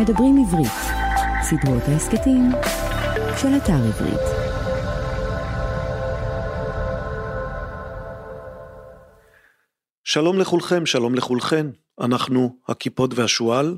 [0.00, 0.72] מדברים עברית,
[1.42, 2.50] סדרות ההסכתים
[3.40, 4.20] של אתר עברית.
[10.04, 11.66] שלום לכולכם, שלום לכולכן.
[12.00, 13.76] אנחנו הכיפות והשועל,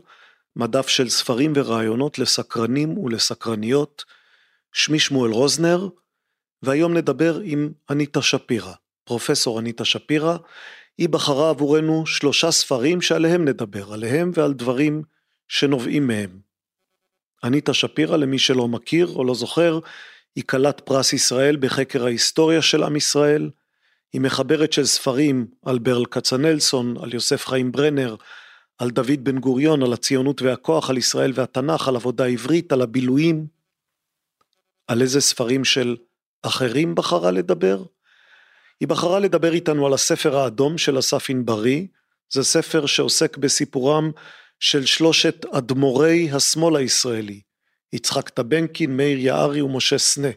[0.57, 4.05] מדף של ספרים ורעיונות לסקרנים ולסקרניות.
[4.73, 5.89] שמי שמואל רוזנר,
[6.63, 8.73] והיום נדבר עם אניטה שפירא,
[9.05, 10.37] פרופסור אניטה שפירא.
[10.99, 15.03] היא בחרה עבורנו שלושה ספרים שעליהם נדבר, עליהם ועל דברים
[15.53, 16.41] שנובעים מהם.
[17.45, 19.79] אניטה שפירא, למי שלא מכיר או לא זוכר,
[20.35, 23.51] היא כלת פרס ישראל בחקר ההיסטוריה של עם ישראל.
[24.13, 28.17] היא מחברת של ספרים על ברל כצנלסון, על יוסף חיים ברנר,
[28.79, 33.47] על דוד בן גוריון, על הציונות והכוח, על ישראל והתנ"ך, על עבודה עברית, על הבילויים.
[34.87, 35.97] על איזה ספרים של
[36.43, 37.83] אחרים בחרה לדבר?
[38.81, 41.87] היא בחרה לדבר איתנו על הספר האדום של אסף ענברי,
[42.31, 44.11] זה ספר שעוסק בסיפורם
[44.63, 47.41] של שלושת אדמו"רי השמאל הישראלי,
[47.93, 50.29] יצחק טבנקין, מאיר יערי ומשה סנה.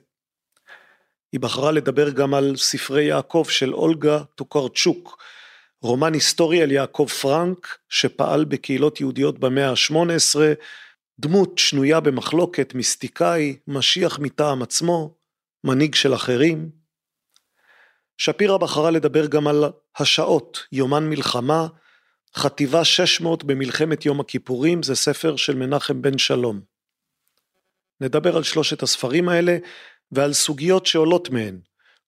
[1.31, 5.23] היא בחרה לדבר גם על ספרי יעקב של אולגה טוקרצ'וק,
[5.81, 10.39] רומן היסטורי על יעקב פרנק, שפעל בקהילות יהודיות במאה ה-18,
[11.19, 15.15] דמות שנויה במחלוקת, מיסטיקאי, משיח מטעם עצמו,
[15.63, 16.69] מנהיג של אחרים.
[18.17, 19.63] שפירא בחרה לדבר גם על
[19.97, 21.67] השעות, יומן מלחמה,
[22.35, 26.61] חטיבה 600 במלחמת יום הכיפורים, זה ספר של מנחם בן שלום.
[28.01, 29.57] נדבר על שלושת הספרים האלה
[30.11, 31.59] ועל סוגיות שעולות מהן,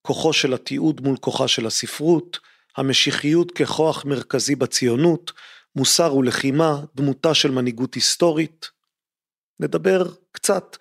[0.01, 2.39] כוחו של התיעוד מול כוחה של הספרות,
[2.77, 5.31] המשיחיות ככוח מרכזי בציונות,
[5.75, 8.69] מוסר ולחימה, דמותה של מנהיגות היסטורית.
[9.59, 10.77] נדבר קצת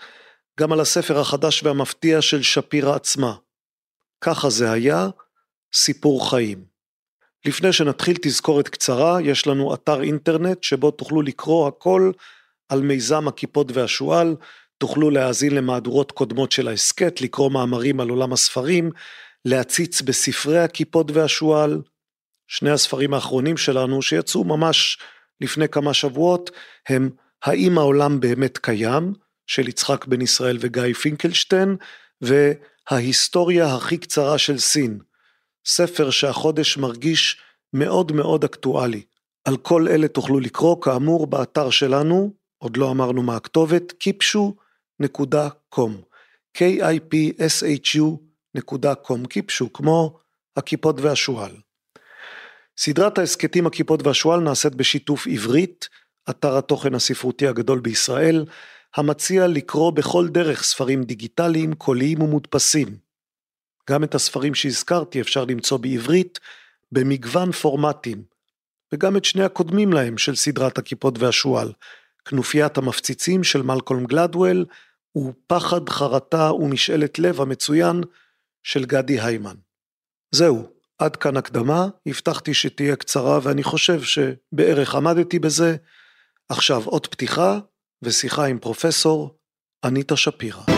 [0.60, 3.34] גם על הספר החדש והמפתיע של שפירא עצמה.
[4.20, 5.08] ככה זה היה,
[5.74, 6.75] סיפור חיים.
[7.46, 12.10] לפני שנתחיל תזכורת קצרה, יש לנו אתר אינטרנט שבו תוכלו לקרוא הכל
[12.68, 14.36] על מיזם הכיפות והשועל,
[14.78, 18.90] תוכלו להאזין למהדורות קודמות של ההסכת, לקרוא מאמרים על עולם הספרים,
[19.44, 21.82] להציץ בספרי הכיפות והשועל.
[22.48, 24.98] שני הספרים האחרונים שלנו שיצאו ממש
[25.40, 26.50] לפני כמה שבועות
[26.88, 27.10] הם
[27.44, 29.12] האם העולם באמת קיים
[29.46, 31.76] של יצחק בן ישראל וגיא פינקלשטיין
[32.20, 34.98] וההיסטוריה הכי קצרה של סין.
[35.66, 37.40] ספר שהחודש מרגיש
[37.72, 39.02] מאוד מאוד אקטואלי.
[39.44, 45.90] על כל אלה תוכלו לקרוא כאמור באתר שלנו, עוד לא אמרנו מה הכתובת, kipshu.com
[46.58, 50.18] k-i-p-s-h-u.com קיפשו, כמו
[50.56, 51.56] הכיפות והשועל.
[52.78, 55.88] סדרת ההסכתים הכיפות והשועל נעשית בשיתוף עברית,
[56.30, 58.44] אתר התוכן הספרותי הגדול בישראל,
[58.96, 63.05] המציע לקרוא בכל דרך ספרים דיגיטליים, קוליים ומודפסים.
[63.90, 66.40] גם את הספרים שהזכרתי אפשר למצוא בעברית
[66.92, 68.22] במגוון פורמטים,
[68.92, 71.72] וגם את שני הקודמים להם של סדרת הכיפות והשועל,
[72.24, 74.64] כנופיית המפציצים של מלקולם גלדוול,
[75.16, 78.00] ופחד, חרטה ומשאלת לב המצוין
[78.62, 79.54] של גדי היימן.
[80.30, 85.76] זהו, עד כאן הקדמה, הבטחתי שתהיה קצרה ואני חושב שבערך עמדתי בזה.
[86.48, 87.58] עכשיו עוד פתיחה
[88.02, 89.36] ושיחה עם פרופסור
[89.84, 90.75] אניטה שפירא.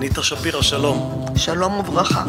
[0.00, 1.24] אניטה שפירא, שלום.
[1.36, 2.24] שלום וברכה.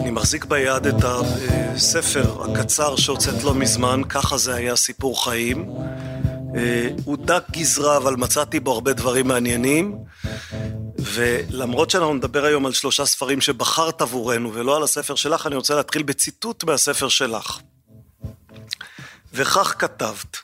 [0.00, 5.70] אני מחזיק ביד את הספר הקצר שהוצאת לא מזמן, ככה זה היה סיפור חיים.
[6.56, 9.98] אה, הוא דק גזרה, אבל מצאתי בו הרבה דברים מעניינים.
[10.98, 15.74] ולמרות שאנחנו נדבר היום על שלושה ספרים שבחרת עבורנו ולא על הספר שלך, אני רוצה
[15.74, 17.58] להתחיל בציטוט מהספר שלך.
[19.32, 20.36] וכך כתבת: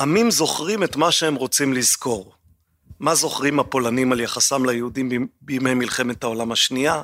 [0.00, 2.33] עמים זוכרים את מה שהם רוצים לזכור.
[3.00, 7.02] מה זוכרים הפולנים על יחסם ליהודים בימי מלחמת העולם השנייה?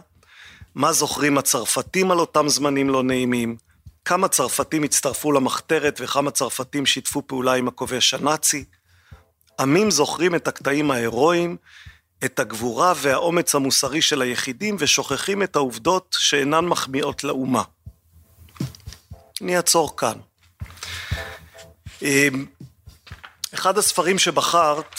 [0.75, 3.57] מה זוכרים הצרפתים על אותם זמנים לא נעימים?
[4.04, 8.65] כמה צרפתים הצטרפו למחתרת וכמה צרפתים שיתפו פעולה עם הכובש הנאצי?
[9.60, 11.57] עמים זוכרים את הקטעים ההירואיים,
[12.25, 17.63] את הגבורה והאומץ המוסרי של היחידים ושוכחים את העובדות שאינן מחמיאות לאומה.
[19.42, 20.19] אני אעצור כאן.
[22.03, 22.47] אמ,
[23.54, 24.95] אחד הספרים שבחרת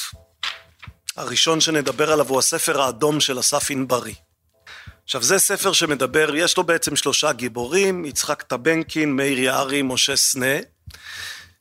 [1.17, 4.13] הראשון שנדבר עליו הוא הספר האדום של אסף ענברי.
[5.03, 10.55] עכשיו זה ספר שמדבר, יש לו בעצם שלושה גיבורים, יצחק טבנקין, מאיר יערי, משה סנה,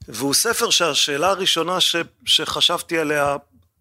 [0.09, 3.37] והוא ספר שהשאלה הראשונה ש, שחשבתי עליה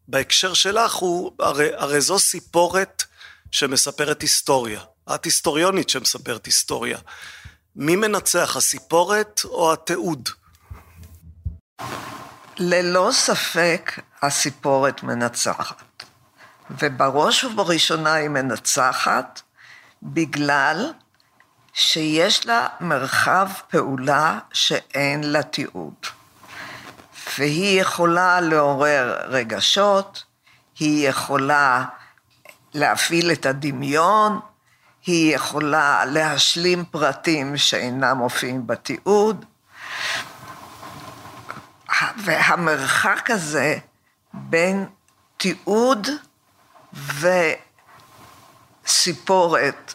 [0.07, 3.04] בהקשר שלך הוא, הרי, הרי זו סיפורת
[3.51, 4.81] שמספרת היסטוריה.
[5.15, 6.98] את היסטוריונית שמספרת היסטוריה.
[7.75, 10.30] מי מנצח, הסיפורת או התיעוד?
[12.57, 16.04] ללא ספק הסיפורת מנצחת.
[16.71, 19.42] ובראש ובראשונה היא מנצחת
[20.04, 20.94] בגלל
[21.74, 25.94] שיש לה מרחב פעולה שאין לה תיעוד.
[27.38, 30.24] והיא יכולה לעורר רגשות,
[30.80, 31.86] היא יכולה
[32.74, 34.39] להפעיל את הדמיון,
[35.06, 39.45] היא יכולה להשלים פרטים שאינם מופיעים בתיעוד,
[42.18, 43.77] והמרחק הזה
[44.34, 44.86] בין
[45.38, 46.08] תיעוד
[48.84, 49.94] וסיפורת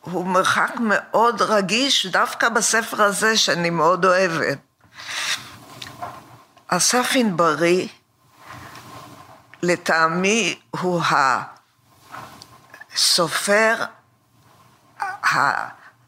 [0.00, 4.58] הוא מרחק מאוד רגיש דווקא בספר הזה שאני מאוד אוהבת.
[6.68, 7.88] אסף ענברי
[9.62, 11.02] לטעמי הוא
[12.92, 13.74] הסופר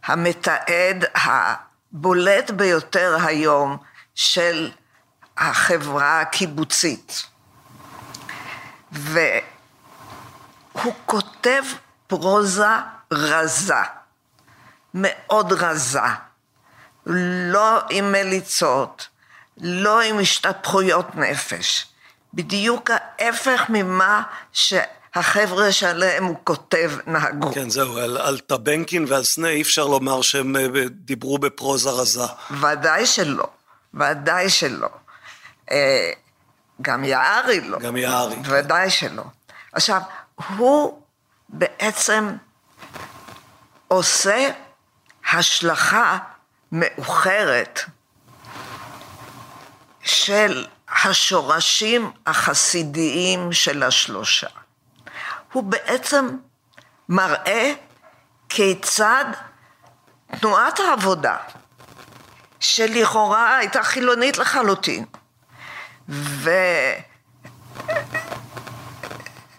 [0.04, 3.76] המתעד הבולט ביותר היום
[4.14, 4.70] של
[5.36, 7.31] החברה הקיבוצית.
[8.92, 9.34] והוא
[11.06, 11.62] כותב
[12.06, 12.76] פרוזה
[13.12, 13.74] רזה,
[14.94, 16.00] מאוד רזה,
[17.06, 19.08] לא עם מליצות,
[19.60, 21.86] לא עם השתפכויות נפש,
[22.34, 24.22] בדיוק ההפך ממה
[24.52, 27.52] שהחבר'ה שעליהם הוא כותב נהגו.
[27.52, 32.20] כן, זהו, על, על טבנקין ועל סנה אי אפשר לומר שהם אה, דיברו בפרוזה רזה.
[32.60, 33.46] ודאי שלא,
[33.94, 34.88] ודאי שלא.
[36.82, 37.78] גם יערי לא.
[37.78, 38.36] גם יערי.
[38.44, 39.22] ודאי שלא.
[39.72, 40.00] עכשיו,
[40.48, 41.02] הוא
[41.48, 42.36] בעצם
[43.88, 44.50] עושה
[45.32, 46.18] השלכה
[46.72, 47.80] מאוחרת
[50.02, 50.66] של
[51.04, 54.46] השורשים החסידיים של השלושה.
[55.52, 56.28] הוא בעצם
[57.08, 57.72] מראה
[58.48, 59.24] כיצד
[60.40, 61.36] תנועת העבודה,
[62.60, 65.04] שלכאורה הייתה חילונית לחלוטין,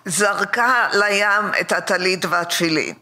[0.05, 2.95] וזרקה לים את הטלית והתפילין,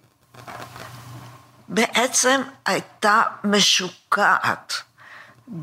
[1.68, 4.74] בעצם הייתה משוקעת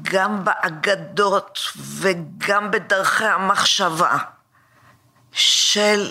[0.03, 4.19] גם באגדות וגם בדרכי המחשבה
[5.33, 6.11] של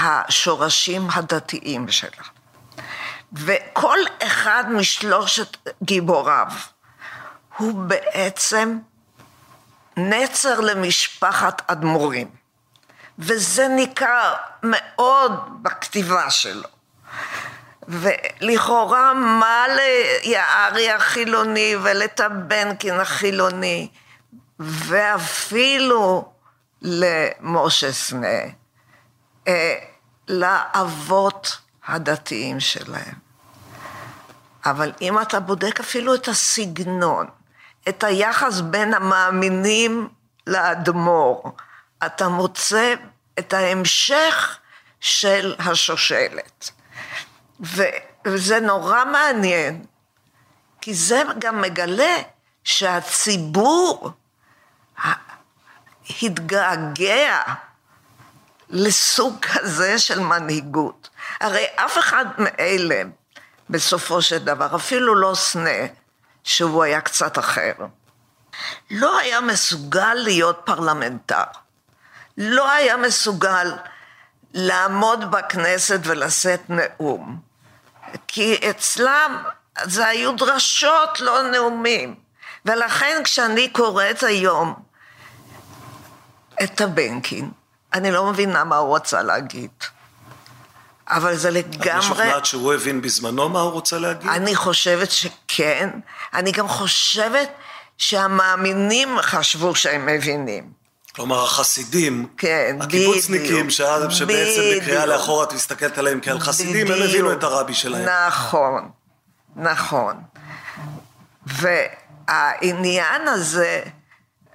[0.00, 2.24] השורשים הדתיים שלה.
[3.32, 6.46] וכל אחד משלושת גיבוריו
[7.56, 8.78] הוא בעצם
[9.96, 12.28] נצר למשפחת אדמו"רים,
[13.18, 16.68] וזה ניכר מאוד בכתיבה שלו.
[17.88, 23.88] ולכאורה מה ליערי החילוני ולטבנקין החילוני
[24.58, 26.32] ואפילו
[26.82, 28.28] למשה סנה,
[29.48, 29.74] אה,
[30.28, 33.24] לאבות הדתיים שלהם.
[34.64, 37.26] אבל אם אתה בודק אפילו את הסגנון,
[37.88, 40.08] את היחס בין המאמינים
[40.46, 41.52] לאדמו"ר,
[42.06, 42.94] אתה מוצא
[43.38, 44.58] את ההמשך
[45.00, 46.70] של השושלת.
[48.24, 49.84] וזה נורא מעניין,
[50.80, 52.16] כי זה גם מגלה
[52.64, 54.10] שהציבור
[56.22, 57.42] התגעגע
[58.70, 61.08] לסוג כזה של מנהיגות.
[61.40, 63.02] הרי אף אחד מאלה,
[63.70, 65.86] בסופו של דבר, אפילו לא סנה,
[66.44, 67.72] שהוא היה קצת אחר,
[68.90, 71.44] לא היה מסוגל להיות פרלמנטר.
[72.38, 73.72] לא היה מסוגל
[74.54, 77.38] לעמוד בכנסת ולשאת נאום.
[78.28, 79.42] כי אצלם
[79.82, 82.14] זה היו דרשות, לא נאומים.
[82.64, 84.74] ולכן כשאני קוראת היום
[86.64, 87.50] את הבנקין,
[87.92, 89.70] אני לא מבינה מה הוא רצה להגיד.
[91.14, 91.90] אבל זה לגמרי...
[91.90, 94.30] את משוכנעת שהוא הבין בזמנו מה הוא רוצה להגיד?
[94.30, 95.90] אני חושבת שכן.
[96.34, 97.48] אני גם חושבת
[97.98, 100.84] שהמאמינים חשבו שהם מבינים.
[101.14, 107.42] כלומר החסידים, כן, הקיבוצניקים, שבעצם בקריאה לאחור את מסתכלת עליהם כעל חסידים, הם הבינו את
[107.42, 108.08] הרבי שלהם.
[108.28, 108.90] נכון,
[109.56, 110.16] נכון.
[111.46, 113.82] והעניין הזה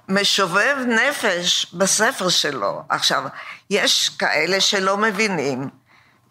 [0.08, 2.82] משובב נפש בספר שלו.
[2.88, 3.22] עכשיו,
[3.70, 5.68] יש כאלה שלא מבינים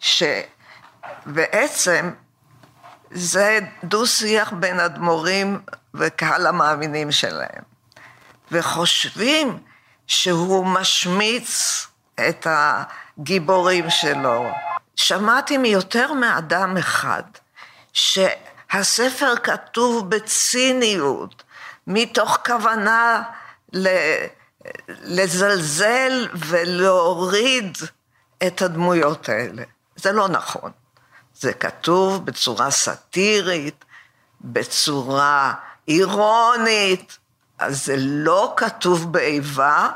[0.00, 2.10] שבעצם
[3.10, 5.60] זה דו-שיח בין אדמו"רים
[5.94, 7.62] וקהל המאמינים שלהם.
[8.52, 9.58] וחושבים
[10.06, 11.86] שהוא משמיץ
[12.28, 14.50] את הגיבורים שלו.
[14.96, 17.22] שמעתי מיותר מאדם אחד
[17.92, 21.42] שהספר כתוב בציניות,
[21.86, 23.22] מתוך כוונה
[24.88, 27.78] לזלזל ולהוריד
[28.46, 29.62] את הדמויות האלה.
[30.02, 30.70] זה לא נכון.
[31.34, 33.84] זה כתוב בצורה סאטירית,
[34.40, 35.54] בצורה
[35.88, 37.18] אירונית,
[37.58, 39.88] אז זה לא כתוב באיבה,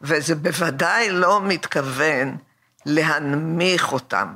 [0.00, 2.36] וזה בוודאי לא מתכוון
[2.86, 4.34] להנמיך אותם.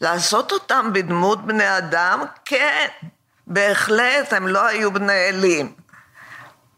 [0.00, 2.88] לעשות אותם בדמות בני אדם, כן,
[3.46, 5.72] בהחלט, הם לא היו בני אלים.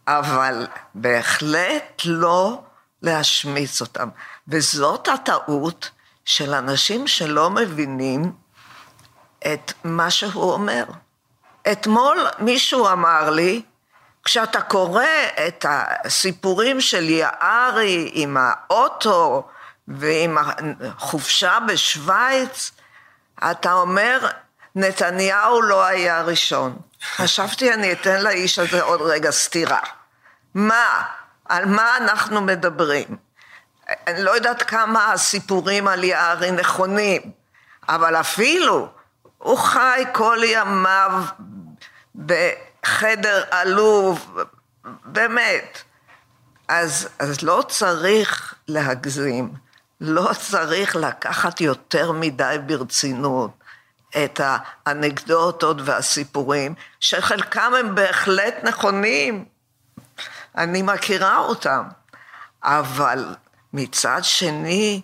[0.07, 2.63] אבל בהחלט לא
[3.03, 4.09] להשמיץ אותם.
[4.49, 5.91] וזאת הטעות
[6.25, 8.33] של אנשים שלא מבינים
[9.47, 10.85] את מה שהוא אומר.
[11.73, 13.63] אתמול מישהו אמר לי,
[14.25, 15.05] כשאתה קורא
[15.47, 19.49] את הסיפורים של יערי עם האוטו
[19.89, 22.73] ועם החופשה בשוויץ,
[23.51, 24.29] אתה אומר,
[24.75, 26.77] נתניהו לא היה ראשון.
[27.17, 29.81] חשבתי, אני אתן לאיש הזה עוד רגע סטירה.
[30.55, 31.03] מה?
[31.49, 33.17] על מה אנחנו מדברים?
[34.07, 37.21] אני לא יודעת כמה הסיפורים על יערי נכונים,
[37.89, 38.89] אבל אפילו
[39.39, 41.25] הוא חי כל ימיו
[42.15, 44.39] בחדר עלוב,
[45.05, 45.83] באמת.
[46.69, 49.55] אז, אז לא צריך להגזים,
[50.01, 53.51] לא צריך לקחת יותר מדי ברצינות
[54.25, 59.45] את האנקדוטות והסיפורים, שחלקם הם בהחלט נכונים,
[60.57, 61.83] אני מכירה אותם,
[62.63, 63.35] אבל
[63.75, 65.01] מצד שני,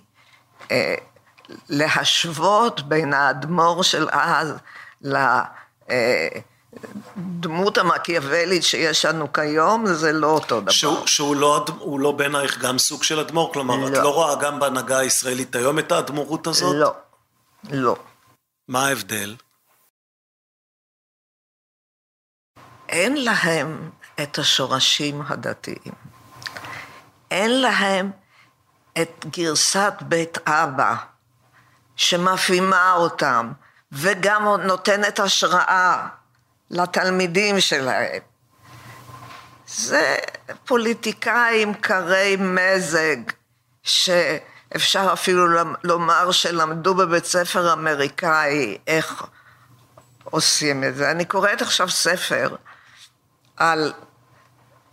[0.71, 0.95] אה,
[1.69, 4.55] להשוות בין האדמו"ר של אז
[7.17, 10.71] לדמות המקיאוולית שיש לנו כיום, זה לא אותו דבר.
[10.71, 11.65] שהוא, שהוא לא,
[11.99, 13.53] לא בעינייך גם סוג של אדמו"ר?
[13.53, 13.89] כלומר, לא.
[13.89, 16.77] את לא רואה גם בהנהגה הישראלית היום את האדמו"רות הזאת?
[16.77, 16.95] לא,
[17.71, 17.97] לא.
[18.69, 19.37] מה ההבדל?
[22.89, 23.91] אין להם
[24.23, 25.93] את השורשים הדתיים.
[27.31, 28.11] אין להם
[29.03, 30.95] את גרסת בית אבא
[31.97, 33.53] שמפעימה אותם
[33.93, 36.09] וגם נותנת השראה
[36.71, 38.23] לתלמידים שלהם.
[39.67, 40.17] זה
[40.65, 43.17] פוליטיקאים קרי מזג
[43.83, 45.47] שאפשר אפילו
[45.85, 49.25] לומר שלמדו בבית ספר אמריקאי איך
[50.25, 51.11] עושים את זה.
[51.11, 52.57] אני קוראת עכשיו ספר
[53.57, 53.93] על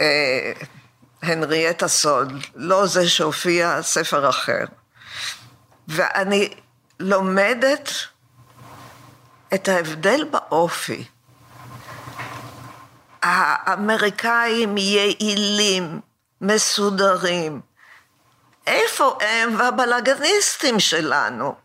[0.01, 0.51] אה,
[1.27, 4.65] הנריאטה סוד, לא זה שהופיע, ספר אחר.
[5.87, 6.53] ואני
[6.99, 7.91] לומדת
[9.53, 11.05] את ההבדל באופי.
[13.23, 15.99] האמריקאים יעילים,
[16.41, 17.61] מסודרים.
[18.67, 21.55] איפה הם והבלגניסטים שלנו?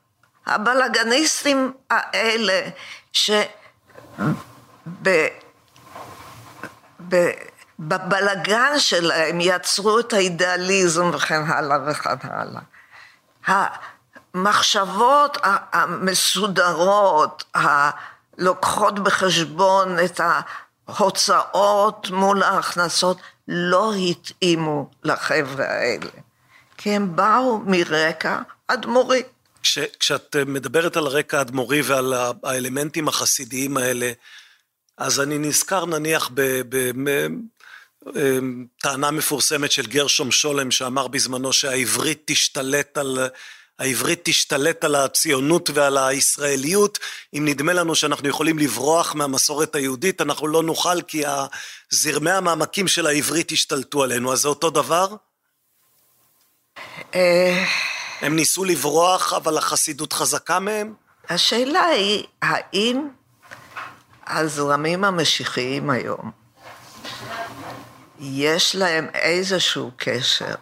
[0.46, 2.68] הבלגניסטים האלה
[3.12, 3.30] ש...
[7.88, 12.60] בבלגן שלהם יצרו את האידיאליזם וכן הלאה וכן הלאה.
[14.34, 15.38] המחשבות
[15.72, 20.20] המסודרות, הלוקחות בחשבון את
[20.88, 23.16] ההוצאות מול ההכנסות,
[23.48, 26.10] לא התאימו לחבר'ה האלה,
[26.76, 29.22] כי הם באו מרקע אדמו"רי.
[29.62, 34.12] כש, כשאת מדברת על רקע אדמו"רי ועל האלמנטים החסידיים האלה,
[34.98, 36.30] אז אני נזכר נניח
[38.06, 43.18] בטענה מפורסמת של גרשום שולם שאמר בזמנו שהעברית תשתלט על,
[43.78, 46.98] העברית תשתלט על הציונות ועל הישראליות,
[47.34, 51.22] אם נדמה לנו שאנחנו יכולים לברוח מהמסורת היהודית, אנחנו לא נוכל כי
[51.90, 55.06] זרמי המעמקים של העברית השתלטו עלינו, אז זה אותו דבר?
[57.14, 57.64] אה,
[58.20, 60.94] הם ניסו לברוח, אבל החסידות חזקה מהם?
[61.28, 63.08] השאלה היא, האם
[64.26, 66.41] הזרמים המשיחיים היום,
[68.24, 70.54] יש להם איזשהו קשר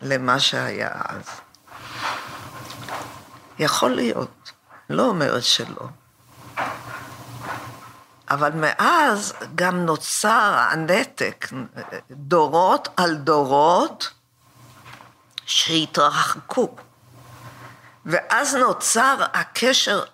[0.00, 1.24] למה שהיה אז.
[3.58, 4.52] יכול להיות,
[4.90, 5.88] לא אומרת שלא.
[8.30, 11.46] אבל מאז גם נוצר הנתק,
[12.10, 14.10] דורות על דורות
[15.46, 16.76] שהתרחקו.
[18.06, 20.04] ואז נוצר הקשר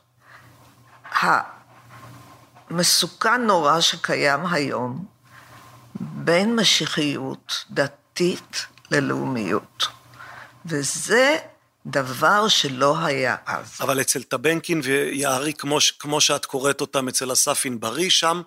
[2.71, 5.14] מסוכן נורא שקיים היום
[6.13, 9.87] בין משיחיות דתית ללאומיות.
[10.67, 11.37] וזה
[11.87, 13.79] דבר שלא היה אז.
[13.81, 18.43] אבל אצל טבנקין ויערי, כמו, כמו שאת קוראת אותם אצל אסף ענברי, שם,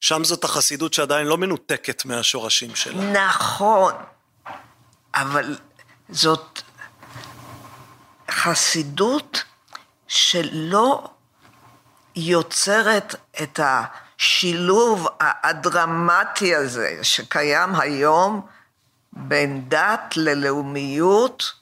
[0.00, 3.26] שם זאת החסידות שעדיין לא מנותקת מהשורשים שלה.
[3.26, 3.94] נכון,
[5.14, 5.56] אבל
[6.08, 6.62] זאת
[8.30, 9.42] חסידות
[10.08, 11.08] שלא
[12.16, 13.60] יוצרת את
[14.20, 18.46] השילוב הדרמטי הזה שקיים היום
[19.12, 21.52] בין דת ללאומיות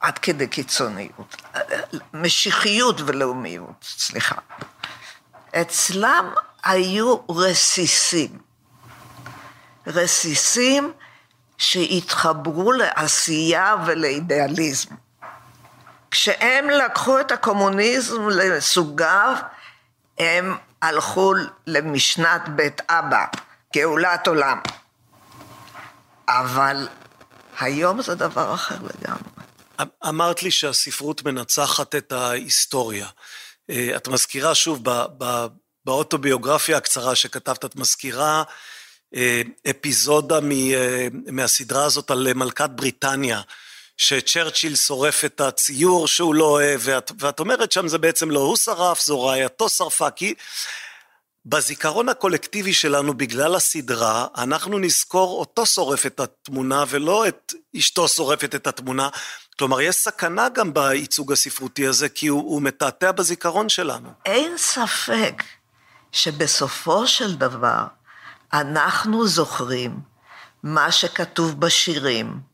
[0.00, 1.42] עד כדי קיצוניות.
[2.14, 4.34] משיחיות ולאומיות, סליחה.
[5.60, 6.32] אצלם
[6.64, 8.38] היו רסיסים.
[9.86, 10.92] רסיסים
[11.58, 14.94] שהתחברו לעשייה ולאידיאליזם.
[16.10, 19.36] כשהם לקחו את הקומוניזם לסוגיו,
[20.18, 21.32] הם הלכו
[21.66, 23.24] למשנת בית אבא,
[23.76, 24.58] גאולת עולם.
[26.28, 26.88] אבל
[27.60, 29.30] היום זה דבר אחר לגמרי.
[29.80, 33.06] אמ- אמרת לי שהספרות מנצחת את ההיסטוריה.
[33.70, 34.82] אה, את מזכירה שוב,
[35.84, 38.42] באוטוביוגרפיה הקצרה שכתבת, את מזכירה
[39.14, 43.40] אה, אפיזודה אה, מהסדרה הזאת על מלכת בריטניה,
[44.00, 48.56] שצ'רצ'יל שורף את הציור שהוא לא אוהב, ואת, ואת אומרת שם זה בעצם לא הוא
[48.56, 50.34] שרף, זו רעייתו שרפה, כי
[51.46, 58.54] בזיכרון הקולקטיבי שלנו, בגלל הסדרה, אנחנו נזכור אותו שורף את התמונה ולא את אשתו שורפת
[58.54, 59.08] את התמונה.
[59.58, 64.10] כלומר, יש סכנה גם בייצוג הספרותי הזה, כי הוא, הוא מתעתע בזיכרון שלנו.
[64.26, 65.42] אין ספק
[66.12, 67.84] שבסופו של דבר
[68.52, 70.00] אנחנו זוכרים
[70.62, 72.49] מה שכתוב בשירים.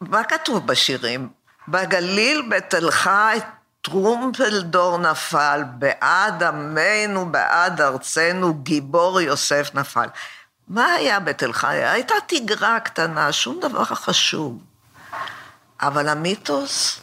[0.00, 1.28] מה כתוב בשירים?
[1.68, 3.38] בגליל בתל חי
[3.82, 10.08] טרומפלדור נפל, בעד עמנו, בעד ארצנו, גיבור יוסף נפל.
[10.68, 11.76] מה היה בתל חי?
[11.76, 14.58] הייתה תגרה קטנה, שום דבר חשוב.
[15.80, 17.00] אבל המיתוס,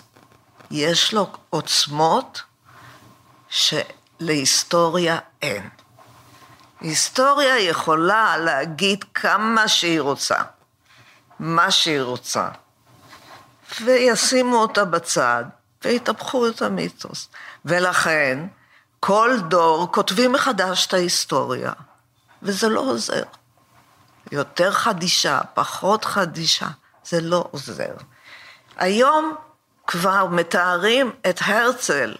[0.71, 2.41] יש לו עוצמות
[3.49, 5.69] שלהיסטוריה אין.
[6.81, 10.37] היסטוריה יכולה להגיד כמה שהיא רוצה,
[11.39, 12.47] מה שהיא רוצה,
[13.81, 15.43] וישימו אותה בצד,
[15.83, 17.29] ויטפחו את המיתוס.
[17.65, 18.39] ולכן,
[18.99, 21.71] כל דור כותבים מחדש את ההיסטוריה,
[22.43, 23.23] וזה לא עוזר.
[24.31, 26.67] יותר חדישה, פחות חדישה,
[27.05, 27.93] זה לא עוזר.
[28.77, 29.35] היום
[29.87, 32.15] כבר מתארים את הרצל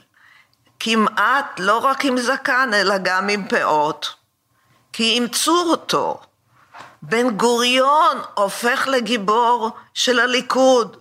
[0.80, 4.14] כמעט לא רק עם זקן, אלא גם עם פאות.
[4.94, 6.22] כי אימצו אותו.
[7.02, 10.98] בן גוריון הופך לגיבור של הליכוד,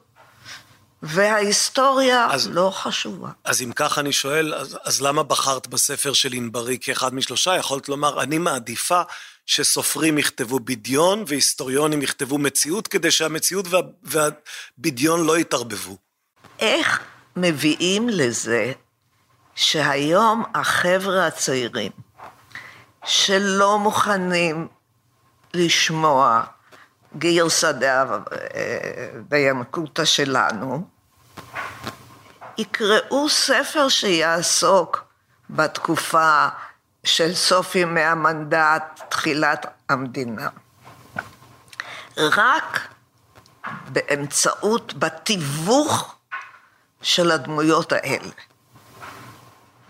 [1.02, 3.28] וההיסטוריה אז, לא חשובה.
[3.44, 7.56] אז אם כך אני שואל, אז, אז למה בחרת בספר של ענברי כאחד משלושה?
[7.56, 9.02] יכולת לומר, אני מעדיפה
[9.46, 15.96] שסופרים יכתבו בדיון והיסטוריונים יכתבו מציאות, כדי שהמציאות וה, והבדיון לא יתערבבו.
[16.58, 17.00] איך
[17.36, 18.72] מביאים לזה
[19.54, 21.92] שהיום החבר'ה הצעירים,
[23.04, 24.68] שלא מוכנים
[25.54, 26.42] לשמוע
[27.18, 27.72] גרסא
[29.28, 30.91] דינקותא שלנו,
[32.58, 35.04] יקראו ספר שיעסוק
[35.50, 36.48] בתקופה
[37.04, 40.48] של סוף ימי המנדט, תחילת המדינה.
[42.16, 42.88] רק
[43.88, 46.14] באמצעות, בתיווך
[47.02, 48.30] של הדמויות האלה.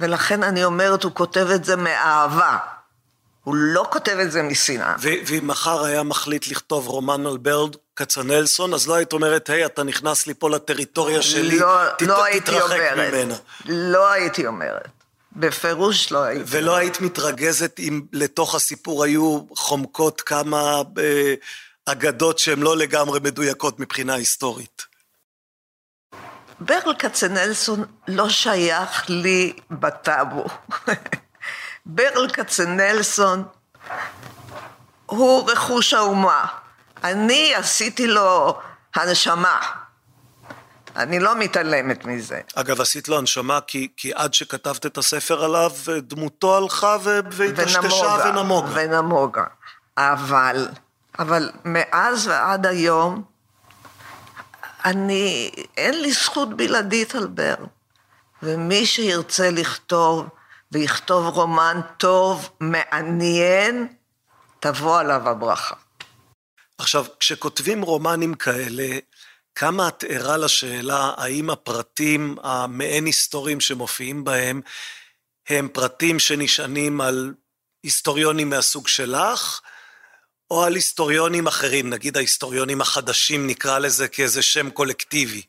[0.01, 2.59] ולכן אני אומרת, הוא כותב את זה מאהבה.
[3.45, 4.95] הוא לא כותב את זה משנאה.
[4.99, 9.83] ואם מחר היה מחליט לכתוב רומן על ברל כצנלסון, אז לא היית אומרת, היי, אתה
[9.83, 13.35] נכנס לי פה לטריטוריה שלי, לא, תת, לא תתרחק אומרת, ממנה.
[13.67, 14.89] לא הייתי אומרת.
[15.37, 16.45] בפירוש לא הייתי.
[16.47, 21.35] ולא היית מתרגזת אם לתוך הסיפור היו חומקות כמה אה,
[21.87, 24.83] אגדות שהן לא לגמרי מדויקות מבחינה היסטורית.
[26.61, 30.45] ברל כצנלסון לא שייך לי בטאבו.
[31.87, 33.45] ברל כצנלסון
[35.07, 36.47] הוא רכוש האומה.
[37.05, 38.61] אני עשיתי לו
[38.95, 39.61] הנשמה.
[40.97, 42.41] אני לא מתעלמת מזה.
[42.55, 45.71] אגב, עשית לו הנשמה כי, כי עד שכתבת את הספר עליו,
[46.03, 46.97] דמותו הלכה
[47.33, 48.71] והתשתשה ונמוגה.
[48.75, 49.45] ונמוגה.
[49.99, 50.69] אבל,
[51.19, 53.23] אבל מאז ועד היום,
[54.85, 57.55] אני, אין לי זכות בלעדית על בר.
[58.43, 60.29] ומי שירצה לכתוב,
[60.73, 63.87] ויכתוב רומן טוב, מעניין,
[64.61, 65.75] תבוא עליו הברכה.
[66.79, 68.99] עכשיו, כשכותבים רומנים כאלה,
[69.55, 74.61] כמה את ערה לשאלה האם הפרטים המעין היסטוריים שמופיעים בהם
[75.49, 77.35] הם פרטים שנשענים על
[77.83, 79.61] היסטוריונים מהסוג שלך,
[80.51, 85.43] או על היסטוריונים אחרים, נגיד ההיסטוריונים החדשים, נקרא לזה כאיזה שם קולקטיבי.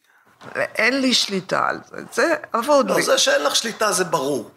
[0.55, 3.01] אין לי שליטה על זה, זה אבוד לא, לי.
[3.01, 4.51] לא, זה שאין לך שליטה זה ברור.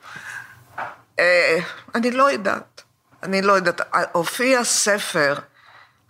[1.18, 1.58] אה,
[1.94, 2.82] אני לא יודעת.
[3.22, 3.80] אני לא יודעת.
[4.12, 5.34] הופיע ספר,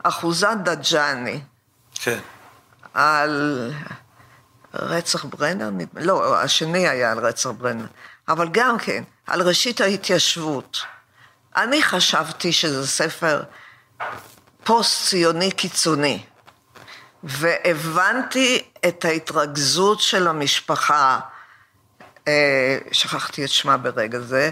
[0.02, 1.40] אחוזת דג'אני.
[1.94, 2.18] כן.
[2.94, 3.72] על
[4.74, 7.86] רצח ברנר, לא, השני היה על רצח ברנר,
[8.28, 10.78] אבל גם כן, על ראשית ההתיישבות.
[11.56, 13.42] אני חשבתי שזה ספר
[14.64, 16.22] פוסט-ציוני קיצוני,
[17.24, 21.20] והבנתי את ההתרכזות של המשפחה,
[22.28, 24.50] אה, שכחתי את שמה ברגע זה,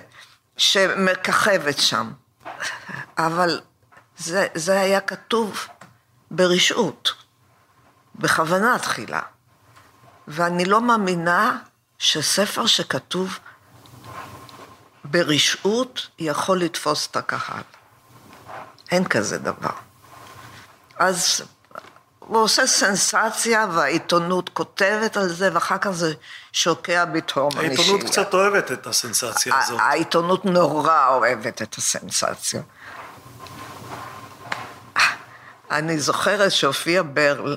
[0.56, 2.12] שמככבת שם.
[3.18, 3.60] אבל
[4.18, 5.66] זה, זה היה כתוב
[6.30, 7.12] ברשעות,
[8.14, 9.22] בכוונה תחילה.
[10.28, 11.58] ואני לא מאמינה
[11.98, 13.38] שספר שכתוב
[15.04, 17.62] ברשעות יכול לתפוס את הקהל.
[18.90, 19.74] אין כזה דבר.
[20.96, 21.42] אז
[22.26, 26.14] הוא עושה סנסציה והעיתונות כותבת על זה ואחר כך זה
[26.52, 27.68] שוקע בתהום הנשייה.
[27.68, 29.80] העיתונות קצת אוהבת את הסנסציה הזאת.
[29.80, 32.62] העיתונות נורא אוהבת את הסנסציה.
[35.70, 37.56] אני זוכרת שהופיע ברל,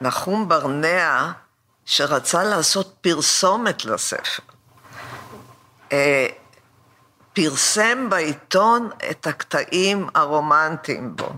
[0.00, 1.32] נחום ברנע,
[1.84, 4.42] שרצה לעשות פרסומת לספר.
[5.92, 6.26] אה,
[7.32, 11.28] פרסם בעיתון את הקטעים הרומנטיים בו.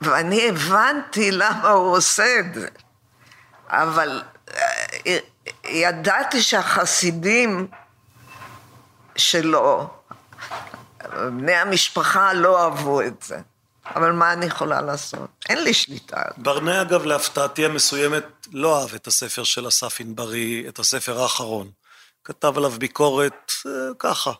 [0.00, 2.68] ואני הבנתי למה הוא עושה את זה.
[3.68, 4.22] אבל
[4.54, 5.18] אה,
[5.64, 7.66] ידעתי שהחסידים
[9.16, 9.90] שלו,
[11.12, 13.40] בני המשפחה לא אהבו את זה.
[13.96, 15.30] אבל מה אני יכולה לעשות?
[15.48, 16.22] אין לי שליטה.
[16.36, 21.70] ברנע, אגב, להפתעתי המסוימת, לא אהב את הספר של אסף ענברי, את הספר האחרון.
[22.24, 24.32] כתב עליו ביקורת אה, ככה.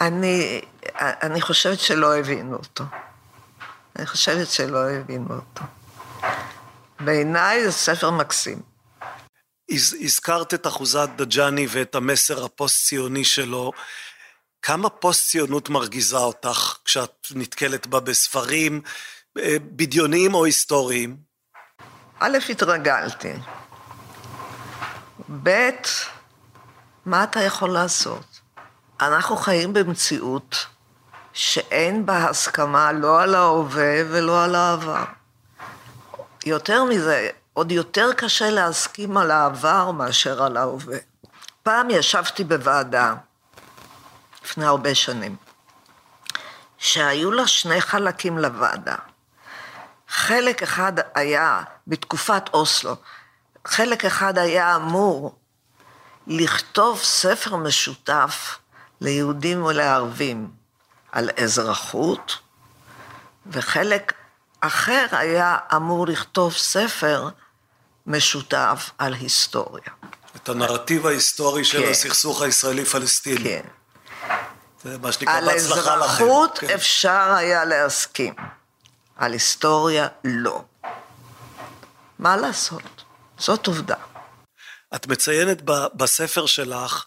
[0.00, 0.60] אני,
[1.00, 2.84] אני חושבת שלא הבינו אותו.
[3.96, 5.64] אני חושבת שלא הבינו אותו.
[7.00, 8.62] בעיניי זה ספר מקסים.
[10.00, 13.72] הזכרת את אחוזת דג'אני ואת המסר הפוסט-ציוני שלו.
[14.62, 18.80] כמה פוסט-ציונות מרגיזה אותך כשאת נתקלת בה בספרים
[19.38, 21.16] אה, בדיוניים או היסטוריים?
[22.18, 23.32] א', התרגלתי.
[25.42, 25.70] ב',
[27.06, 28.40] מה אתה יכול לעשות?
[29.00, 30.66] אנחנו חיים במציאות
[31.32, 35.04] שאין בה הסכמה לא על ההווה ולא על העבר.
[36.46, 40.98] יותר מזה, עוד יותר קשה להסכים על העבר מאשר על ההווה.
[41.62, 43.14] פעם ישבתי בוועדה,
[44.44, 45.36] לפני הרבה שנים,
[46.78, 48.96] שהיו לה שני חלקים לוועדה.
[50.08, 52.96] חלק אחד היה, בתקופת אוסלו,
[53.64, 55.34] חלק אחד היה אמור
[56.26, 58.58] לכתוב ספר משותף
[59.00, 60.59] ליהודים ולערבים
[61.12, 62.38] על אזרחות,
[63.46, 64.12] וחלק
[64.60, 67.28] אחר היה אמור לכתוב ספר
[68.06, 69.92] משותף על היסטוריה.
[70.36, 71.90] את הנרטיב ההיסטורי של כן.
[71.90, 73.44] הסכסוך הישראלי-פלסטיני.
[73.44, 73.62] כן.
[74.84, 75.90] זה מה שנקרא בהצלחה לכם.
[75.90, 76.70] על אזרחות כן.
[76.70, 78.34] אפשר היה להסכים,
[79.16, 80.64] על היסטוריה לא.
[82.18, 83.04] מה לעשות?
[83.38, 83.96] זאת עובדה.
[84.94, 85.62] את מציינת
[85.94, 87.04] בספר שלך,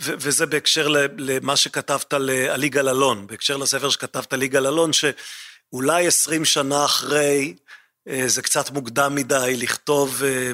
[0.00, 0.88] וזה בהקשר
[1.18, 7.54] למה שכתבת על יגאל אלון, בהקשר לספר שכתבת על יגאל אלון, שאולי עשרים שנה אחרי,
[8.08, 10.52] אה, זה קצת מוקדם מדי לכתוב, אה,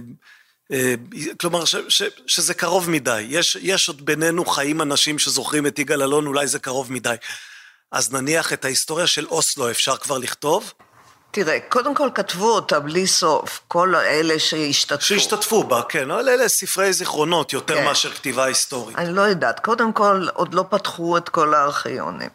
[1.40, 3.26] כלומר ש, ש, שזה קרוב מדי.
[3.28, 7.14] יש, יש עוד בינינו חיים אנשים שזוכרים את יגאל אלון, אולי זה קרוב מדי.
[7.92, 10.72] אז נניח את ההיסטוריה של אוסלו אפשר כבר לכתוב?
[11.30, 15.04] תראה, קודם כל כתבו אותה בלי סוף, כל אלה שהשתתפו.
[15.04, 17.84] שהשתתפו בה, כן, אבל אלה ספרי זיכרונות יותר כן.
[17.84, 18.98] מאשר כתיבה היסטורית.
[18.98, 22.28] אני לא יודעת, קודם כל עוד לא פתחו את כל הארכיונים.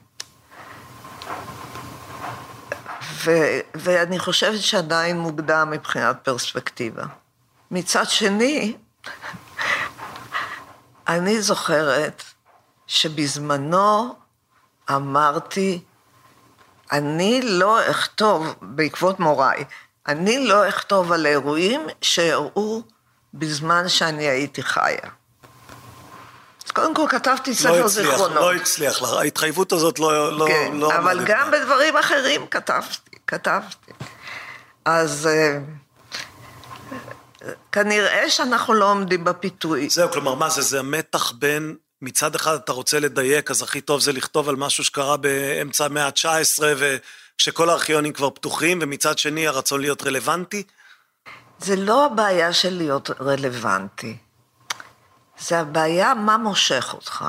[3.25, 7.03] ו- ואני חושבת שעדיין מוקדם מבחינת פרספקטיבה.
[7.71, 8.73] מצד שני,
[11.07, 12.23] אני זוכרת
[12.87, 14.15] שבזמנו
[14.89, 15.81] אמרתי,
[16.93, 19.63] אני לא אכתוב, בעקבות מוריי,
[20.07, 22.83] אני לא אכתוב על אירועים שאירעו
[23.33, 25.09] בזמן שאני הייתי חיה.
[26.65, 28.35] אז קודם כל כתבתי לא ספר לא זיכרונות.
[28.35, 30.37] לא הצליח לך, ההתחייבות הזאת לא...
[30.37, 31.51] לא כן, לא אבל גם.
[31.51, 33.91] בדברים אחרים כתבתי, כתבתי.
[34.85, 35.59] אז אה,
[37.71, 39.89] כנראה שאנחנו לא עומדים בפיתוי.
[39.89, 44.01] זהו, כלומר, מה זה, זה המתח בין מצד אחד אתה רוצה לדייק, אז הכי טוב
[44.01, 49.81] זה לכתוב על משהו שקרה באמצע המאה ה-19 וכשכל הארכיונים כבר פתוחים, ומצד שני הרצון
[49.81, 50.63] להיות רלוונטי?
[51.59, 54.17] זה לא הבעיה של להיות רלוונטי,
[55.39, 57.25] זה הבעיה מה מושך אותך.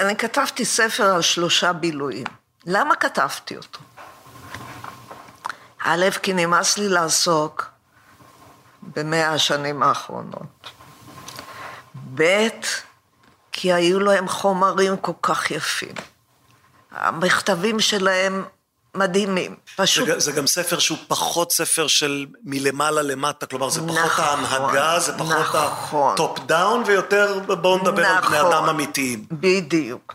[0.00, 2.26] אני כתבתי ספר על שלושה ביל"ויים.
[2.66, 3.78] למה כתבתי אותו?
[5.84, 7.66] א', כי נמאס לי לעסוק
[8.82, 10.70] במאה השנים האחרונות.
[12.14, 12.48] ב',
[13.60, 15.94] כי היו להם חומרים כל כך יפים.
[16.90, 18.44] המכתבים שלהם
[18.94, 20.06] מדהימים, פשוט...
[20.06, 25.00] זה, זה גם ספר שהוא פחות ספר של מלמעלה למטה, כלומר זה פחות נכון, ההנהגה,
[25.00, 26.12] זה פחות נכון.
[26.12, 28.52] ה top down, ויותר בואו נדבר נכון, על בני נכון.
[28.52, 29.24] אדם אמיתיים.
[29.32, 30.14] בדיוק.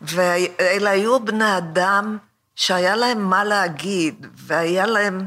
[0.00, 2.18] ואלה היו בני אדם
[2.56, 5.26] שהיה להם מה להגיד, והיה להם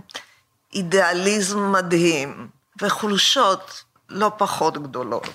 [0.73, 2.47] אידיאליזם מדהים,
[2.82, 5.28] וחולשות לא פחות גדולות.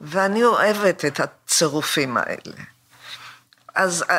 [0.00, 2.62] ואני אוהבת את הצירופים האלה.
[3.74, 4.18] אז אה,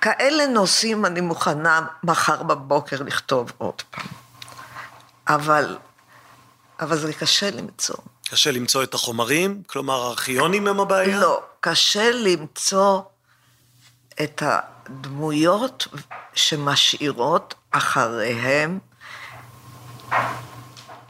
[0.00, 4.06] כאלה נושאים אני מוכנה מחר בבוקר לכתוב עוד פעם.
[5.28, 5.78] אבל,
[6.80, 7.96] אבל זה קשה למצוא.
[8.30, 9.62] קשה למצוא את החומרים?
[9.66, 11.20] כלומר, הארכיונים הם הבעיה?
[11.20, 13.00] לא, קשה למצוא
[14.22, 15.86] את הדמויות
[16.34, 18.78] שמשאירות אחריהם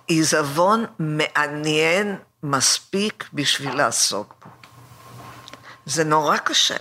[0.07, 2.17] עיזבון מעניין
[2.51, 4.51] מספיק בשביל לעסוק בו.
[5.87, 6.77] זה נורא קשה.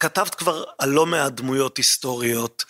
[0.00, 2.64] כתבת כבר על לא מעט דמויות היסטוריות.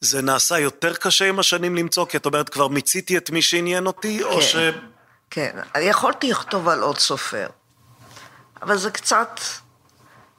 [0.00, 2.06] זה נעשה יותר קשה עם השנים למצוא?
[2.06, 4.56] כי את אומרת, כבר מיציתי את מי שעניין אותי, כן, או ש...
[5.30, 7.46] כן, יכולתי לכתוב על עוד סופר,
[8.62, 9.40] אבל זה קצת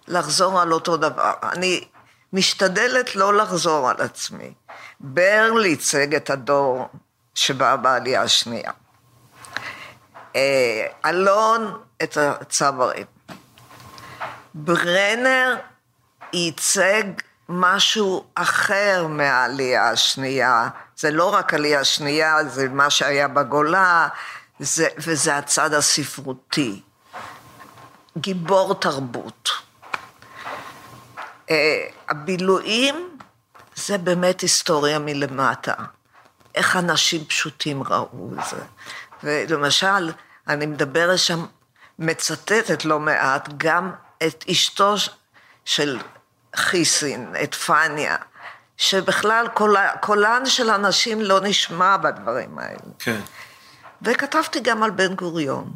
[0.08, 1.34] לחזור על אותו דבר.
[1.44, 1.88] אני
[2.34, 4.54] משתדלת לא לחזור על עצמי.
[5.00, 6.88] ברל ייצג את הדור
[7.36, 8.72] שבא בעלייה השנייה.
[10.36, 13.06] אה, אלון את הצברים.
[14.54, 15.56] ברנר
[16.34, 17.04] ייצג
[17.50, 20.70] משהו אחר מהעלייה השנייה.
[20.98, 24.08] זה לא רק עלייה שנייה, זה מה שהיה בגולה,
[24.60, 26.82] זה, וזה הצד הספרותי.
[28.18, 29.50] גיבור תרבות.
[31.48, 31.52] Uh,
[32.10, 33.18] הבילויים
[33.76, 35.74] זה באמת היסטוריה מלמטה.
[36.56, 38.58] איך אנשים פשוטים ראו את זה.
[39.24, 40.12] ולמשל,
[40.48, 41.46] אני מדברת שם,
[42.00, 43.92] מצטטת לא מעט גם
[44.28, 44.96] את אשתו
[45.66, 46.00] של
[46.56, 48.16] חיסין, את פניה,
[48.78, 52.80] שבכלל קולה, קולן של אנשים לא נשמע בדברים האלה.
[53.00, 53.20] כן.
[54.02, 55.74] וכתבתי גם על בן גוריון.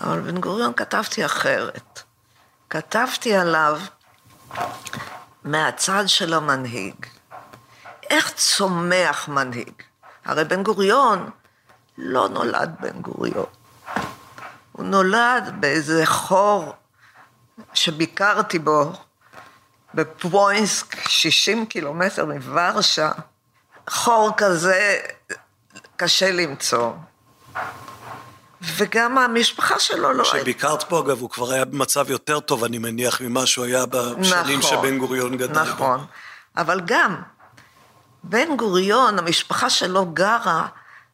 [0.00, 2.02] אבל בן גוריון כתבתי אחרת.
[2.70, 3.80] כתבתי עליו
[5.44, 6.94] מהצד של המנהיג.
[8.10, 9.72] איך צומח מנהיג?
[10.24, 11.30] הרי בן גוריון
[11.98, 13.46] לא נולד בן גוריון.
[14.72, 16.72] הוא נולד באיזה חור
[17.74, 18.92] שביקרתי בו,
[19.94, 23.12] בפרוינסק, 60 קילומטר מוורשה,
[23.90, 24.98] חור כזה
[25.96, 26.92] קשה למצוא.
[28.62, 30.24] וגם המשפחה שלו לא...
[30.24, 34.58] כשביקרת פה, אגב, הוא כבר היה במצב יותר טוב, אני מניח, ממה שהוא היה בשנים
[34.58, 35.76] נכון, שבן גוריון גדל נכון.
[35.76, 35.94] בו.
[35.94, 36.06] נכון,
[36.56, 37.16] אבל גם,
[38.24, 40.66] בן גוריון, המשפחה שלו גרה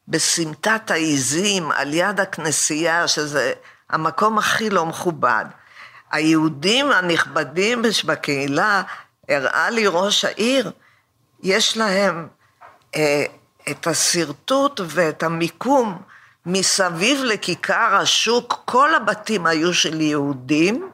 [0.07, 3.53] בסמטת העיזים על יד הכנסייה, שזה
[3.89, 5.45] המקום הכי לא מכובד.
[6.11, 8.81] היהודים הנכבדים בקהילה,
[9.29, 10.71] הראה לי ראש העיר,
[11.43, 12.27] יש להם
[12.95, 13.25] אה,
[13.71, 16.01] את השרטוט ואת המיקום
[16.45, 20.89] מסביב לכיכר השוק, כל הבתים היו של יהודים,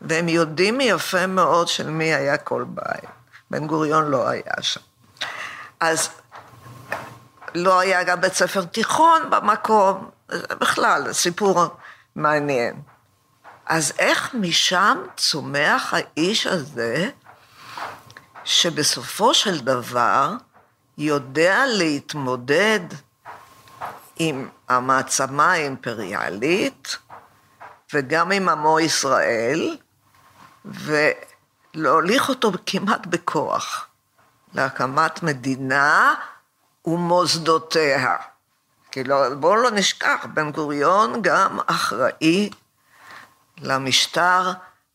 [0.00, 3.10] והם יודעים יפה מאוד של מי היה כל בית.
[3.50, 4.80] בן גוריון לא היה שם.
[5.80, 6.08] אז
[7.56, 10.10] לא היה גם בית ספר תיכון במקום,
[10.48, 11.64] בכלל, סיפור
[12.16, 12.80] מעניין.
[13.66, 17.10] אז איך משם צומח האיש הזה,
[18.44, 20.32] שבסופו של דבר
[20.98, 22.80] יודע להתמודד
[24.16, 26.96] עם המעצמה האימפריאלית
[27.92, 29.76] וגם עם עמו ישראל,
[30.64, 33.88] ולהוליך אותו כמעט בכוח
[34.54, 36.14] להקמת מדינה
[36.86, 38.16] ומוסדותיה.
[38.90, 42.50] כי לא, בואו לא נשכח, בן גוריון גם אחראי
[43.60, 44.52] למשטר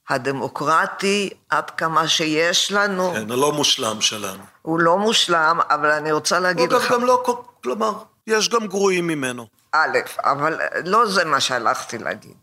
[0.10, 3.14] הדמוקרטי עד כמה שיש לנו.
[3.14, 4.44] כן, הלא מושלם שלנו.
[4.62, 6.86] הוא לא מושלם, אבל אני רוצה להגיד לך...
[6.86, 7.24] אגב, גם לא,
[7.64, 7.94] כלומר,
[8.28, 9.48] יש גם גרועים ממנו.
[9.72, 12.36] א', אבל לא זה מה שהלכתי להגיד.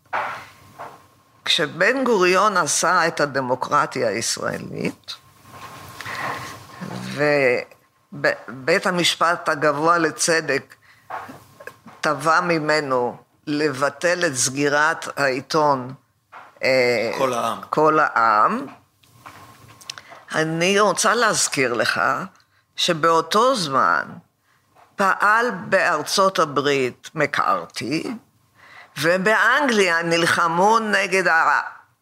[1.44, 5.14] כשבן גוריון עשה את הדמוקרטיה הישראלית,
[8.12, 10.74] ובית המשפט הגבוה לצדק
[12.00, 13.16] תבע ממנו
[13.46, 15.94] לבטל את סגירת העיתון
[16.62, 17.58] אה, כל העם.
[17.70, 18.66] כל העם.
[20.34, 22.00] אני רוצה להזכיר לך
[22.76, 24.04] שבאותו זמן
[24.96, 28.10] פעל בארצות הברית מקארתי,
[29.00, 31.24] ובאנגליה נלחמו נגד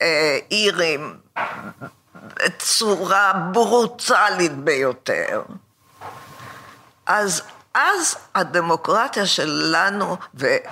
[0.00, 1.16] האירים
[2.18, 5.42] בצורה ברוטלית ביותר.
[7.06, 7.42] אז
[7.74, 10.16] אז הדמוקרטיה שלנו,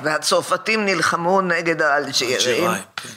[0.02, 3.08] והצרפתים נלחמו נגד האלג'ירים, כן.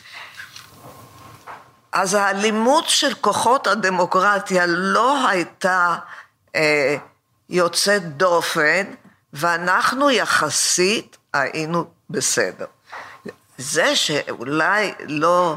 [1.92, 5.96] אז האלימות של כוחות הדמוקרטיה לא הייתה
[6.56, 6.96] אה,
[7.50, 8.84] יוצאת דופן,
[9.34, 12.66] ואנחנו יחסית היינו בסדר.
[13.58, 15.56] זה שאולי לא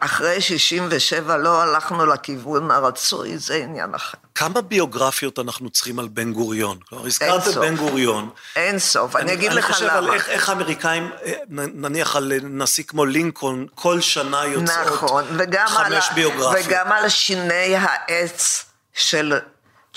[0.00, 4.18] אחרי 67 לא הלכנו לכיוון הרצוי, זה עניין אחר.
[4.34, 6.78] כמה ביוגרפיות אנחנו צריכים על בן גוריון?
[6.88, 7.54] כלומר, הזכרת את.
[7.54, 8.30] בן גוריון.
[8.56, 9.96] אין סוף, אני אגיד אני לך חושב למה.
[9.98, 11.32] על איך, איך האמריקאים, אה,
[11.74, 16.66] נניח על נשיא כמו לינקולן, כל שנה יוצאות נכון, וגם על, חמש ה- ביוגרפיות.
[16.66, 19.34] וגם על שיני העץ של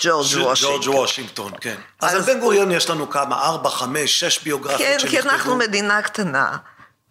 [0.00, 0.80] ג'ורג' וושינגטון.
[0.82, 1.74] ג'ורג' וושינגטון, כן.
[2.00, 3.36] אז, אז- על בן גוריון יש לנו כמה?
[3.42, 5.20] ארבע, חמש, שש ביוגרפיות כן, כי.
[5.20, 6.56] אנחנו מדינה קטנה,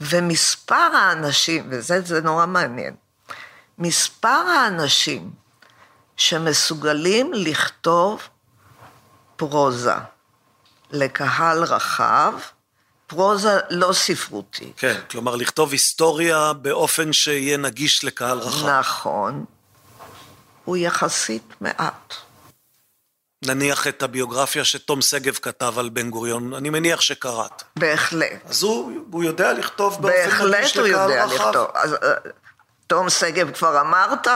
[0.10, 2.96] ומספר האנשים, וזה זה נורא מעניין,
[3.78, 5.32] מספר האנשים
[6.18, 8.22] שמסוגלים לכתוב
[9.36, 9.96] פרוזה
[10.92, 12.34] לקהל רחב,
[13.08, 14.72] פרוזה לא ספרותי.
[14.78, 18.68] כן, כלומר לכתוב היסטוריה באופן שיהיה נגיש לקהל רחב.
[18.68, 19.46] נכון,
[20.66, 22.13] הוא יחסית מעט.
[23.46, 27.64] נניח את הביוגרפיה שתום שגב כתב על בן גוריון, אני מניח שקראת.
[27.76, 28.42] בהחלט.
[28.46, 31.48] אז הוא, הוא יודע לכתוב באופן בהחלט נגיש הוא לקהל יודע רחב.
[31.48, 31.68] לכתוב.
[31.74, 32.14] אז אה,
[32.88, 34.28] תום שגב כבר אמרת?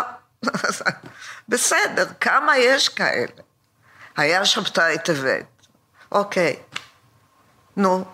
[1.50, 3.28] בסדר, כמה יש כאלה?
[4.18, 5.46] היה שבתאי טבת.
[6.12, 6.56] אוקיי.
[7.78, 8.06] נו,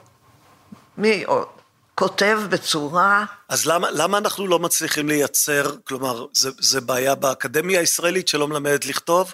[0.98, 1.48] מי עוד?
[1.96, 3.26] כותב בצורה...
[3.50, 8.86] אז למה, למה אנחנו לא מצליחים לייצר, כלומר, זה, זה בעיה באקדמיה הישראלית שלא מלמדת
[8.86, 9.34] לכתוב?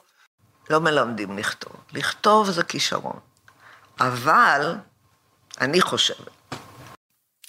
[0.70, 1.74] לא מלמדים לכתוב.
[1.94, 3.20] לכתוב זה כישרון.
[4.00, 4.76] אבל,
[5.62, 6.40] אני חושבת,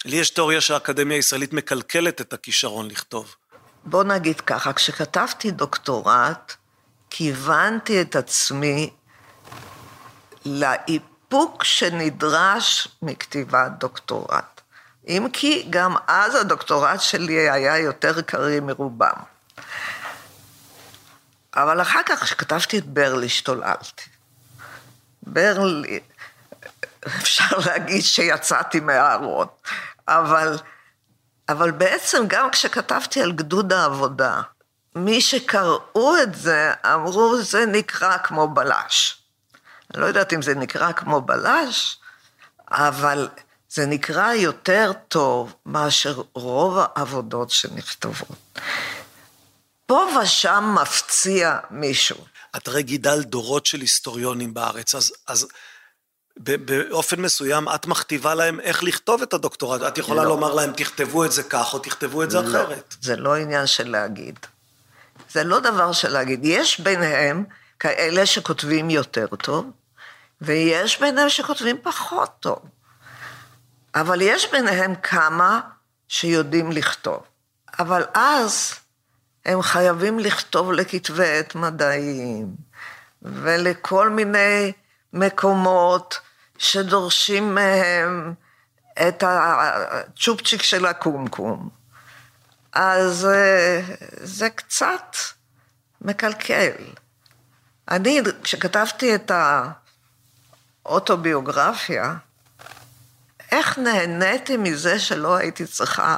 [0.05, 3.35] לי יש תיאוריה שהאקדמיה הישראלית מקלקלת את הכישרון לכתוב.
[3.83, 6.53] בוא נגיד ככה, כשכתבתי דוקטורט,
[7.09, 8.89] כיוונתי את עצמי
[10.45, 14.61] לאיפוק שנדרש מכתיבת דוקטורט.
[15.07, 19.13] אם כי גם אז הדוקטורט שלי היה יותר קריא מרובם.
[21.55, 24.03] אבל אחר כך, כשכתבתי את ברל, השתוללתי.
[25.23, 25.85] ברל,
[27.05, 29.47] אפשר להגיד שיצאתי מהארון,
[30.07, 30.57] אבל,
[31.49, 34.41] אבל בעצם גם כשכתבתי על גדוד העבודה,
[34.95, 39.21] מי שקראו את זה אמרו, זה נקרא כמו בלש.
[39.93, 41.99] אני לא יודעת אם זה נקרא כמו בלש,
[42.71, 43.29] אבל
[43.69, 48.59] זה נקרא יותר טוב מאשר רוב העבודות שנכתבות.
[49.91, 52.25] פה ושם מפציע מישהו.
[52.55, 55.47] את הרי גידלת דורות של היסטוריונים בארץ, אז, אז
[56.37, 59.81] באופן מסוים את מכתיבה להם איך לכתוב את הדוקטורט.
[59.87, 60.29] את יכולה לא.
[60.29, 62.95] לומר להם, תכתבו את זה כך או תכתבו את זה אחרת.
[63.01, 64.39] זה לא עניין של להגיד.
[65.31, 66.39] זה לא דבר של להגיד.
[66.43, 67.45] יש ביניהם
[67.79, 69.65] כאלה שכותבים יותר טוב,
[70.41, 72.59] ויש ביניהם שכותבים פחות טוב.
[73.95, 75.59] אבל יש ביניהם כמה
[76.07, 77.23] שיודעים לכתוב.
[77.79, 78.80] אבל אז
[79.45, 82.55] הם חייבים לכתוב לכתבי עת מדעיים,
[83.21, 84.71] ולכל מיני
[85.13, 86.19] מקומות
[86.57, 88.33] שדורשים מהם
[89.07, 91.69] את הצ'ופצ'יק של הקומקום.
[92.73, 93.81] אז אה,
[94.23, 95.15] זה קצת
[96.01, 96.71] מקלקל.
[97.89, 99.31] אני, כשכתבתי את
[100.85, 102.15] האוטוביוגרפיה,
[103.51, 106.15] איך נהניתי מזה שלא הייתי צריכה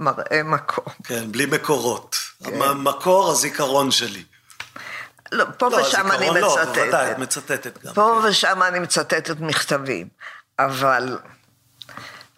[0.00, 0.94] מראה מקום.
[1.04, 2.16] כן, בלי מקורות.
[2.44, 2.62] כן.
[2.62, 4.24] המקור, הזיכרון שלי.
[5.32, 6.78] לא, פה לא, ושם אני לא, מצטטת.
[6.78, 7.94] בוודאי, את מצטטת גם.
[7.94, 8.28] פה כן.
[8.28, 10.08] ושם אני מצטטת מכתבים,
[10.58, 11.18] אבל,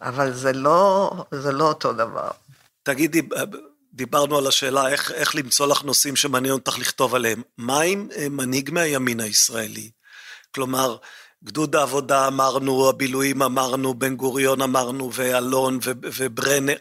[0.03, 2.31] אבל זה, לא, זה לא אותו דבר.
[2.83, 3.23] תגידי,
[3.93, 7.43] דיברנו על השאלה איך, איך למצוא לך נושאים שמעניין אותך לכתוב עליהם.
[7.59, 9.91] מה עם אה, מנהיג מהימין הישראלי?
[10.55, 10.97] כלומר,
[11.45, 16.77] גדוד העבודה אמרנו, הבילויים אמרנו, בן גוריון אמרנו, ואלון וברנר.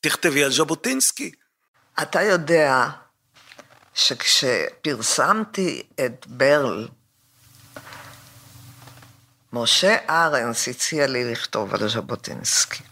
[0.00, 1.30] תכתבי על ז'בוטינסקי.
[2.02, 2.88] אתה יודע
[3.94, 6.88] שכשפרסמתי את ברל,
[9.52, 12.82] משה ארנס הציע לי לכתוב על ז'בוטינסקי.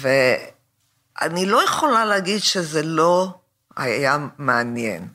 [0.00, 3.38] ואני לא יכולה להגיד שזה לא
[3.76, 5.08] היה מעניין,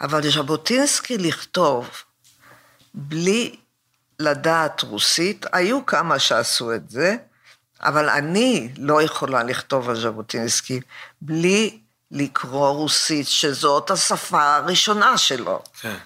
[0.00, 1.88] אבל ז'בוטינסקי לכתוב
[2.94, 3.56] בלי
[4.18, 7.16] לדעת רוסית, היו כמה שעשו את זה,
[7.84, 10.80] אבל אני לא יכולה לכתוב על ז'בוטינסקי
[11.20, 11.78] בלי
[12.10, 15.62] לקרוא רוסית, שזאת השפה הראשונה שלו.
[15.80, 15.96] כן.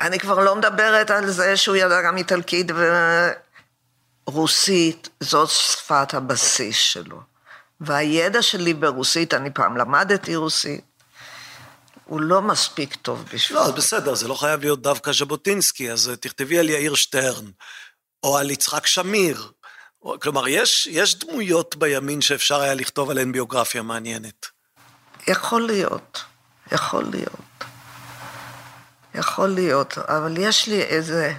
[0.00, 2.66] אני כבר לא מדברת על זה שהוא ידע גם איטלקית
[4.26, 7.20] ורוסית, זאת שפת הבסיס שלו.
[7.80, 10.84] והידע שלי ברוסית, אני פעם למדתי רוסית,
[12.04, 13.60] הוא לא מספיק טוב בשבילי.
[13.60, 17.44] לא, אז בסדר, זה לא חייב להיות דווקא ז'בוטינסקי, אז תכתבי על יאיר שטרן,
[18.22, 19.50] או על יצחק שמיר.
[20.00, 24.46] כלומר, יש, יש דמויות בימין שאפשר היה לכתוב עליהן ביוגרפיה מעניינת.
[25.26, 26.24] יכול להיות,
[26.72, 27.64] יכול להיות.
[29.14, 31.32] יכול להיות, אבל יש לי איזה...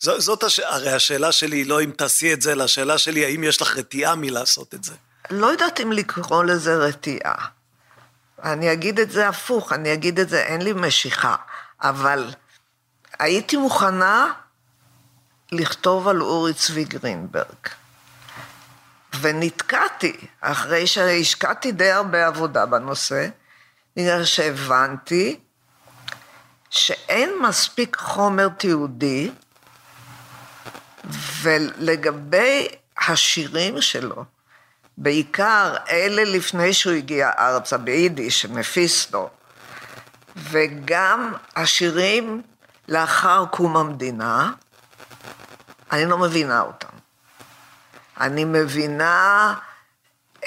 [0.00, 0.58] ז, זאת הש...
[0.58, 3.76] הרי השאלה שלי היא לא אם תעשי את זה, אלא השאלה שלי האם יש לך
[3.76, 4.94] רתיעה מלעשות את זה.
[5.30, 7.46] לא יודעת אם לקרוא לזה רתיעה.
[8.42, 11.36] אני אגיד את זה הפוך, אני אגיד את זה, אין לי משיכה,
[11.82, 12.30] אבל
[13.18, 14.32] הייתי מוכנה
[15.52, 17.68] לכתוב על אורי צבי גרינברג.
[19.20, 23.28] ונתקעתי, אחרי שהשקעתי די הרבה עבודה בנושא,
[23.96, 25.40] בגלל שהבנתי
[26.70, 29.30] שאין מספיק חומר תיעודי,
[31.42, 34.24] ולגבי השירים שלו,
[34.98, 39.30] בעיקר אלה לפני שהוא הגיע ארצה ביידיש, מפיסטו,
[40.36, 42.42] וגם השירים
[42.88, 44.52] לאחר קום המדינה,
[45.92, 46.96] אני לא מבינה אותם.
[48.20, 49.54] אני מבינה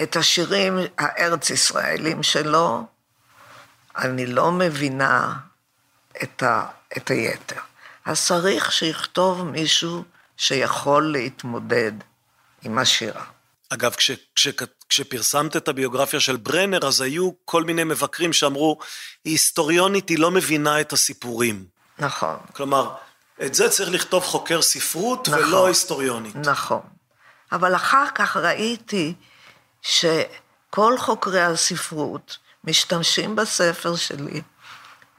[0.03, 2.85] את השירים הארץ-ישראלים שלו,
[3.97, 5.33] אני לא מבינה
[6.23, 6.65] את, ה,
[6.97, 7.59] את היתר.
[8.05, 10.03] אז צריך שיכתוב מישהו
[10.37, 11.91] שיכול להתמודד
[12.63, 13.23] עם השירה.
[13.69, 14.47] אגב, כש, כש,
[14.89, 18.79] כשפרסמת את הביוגרפיה של ברנר, אז היו כל מיני מבקרים שאמרו,
[19.23, 21.65] היא היסטוריונית, היא לא מבינה את הסיפורים.
[21.99, 22.37] נכון.
[22.53, 22.95] כלומר,
[23.41, 26.35] את זה צריך לכתוב חוקר ספרות נכון, ולא היסטוריונית.
[26.35, 26.81] נכון.
[27.51, 29.13] אבל אחר כך ראיתי
[29.81, 34.41] שכל חוקרי הספרות משתמשים בספר שלי,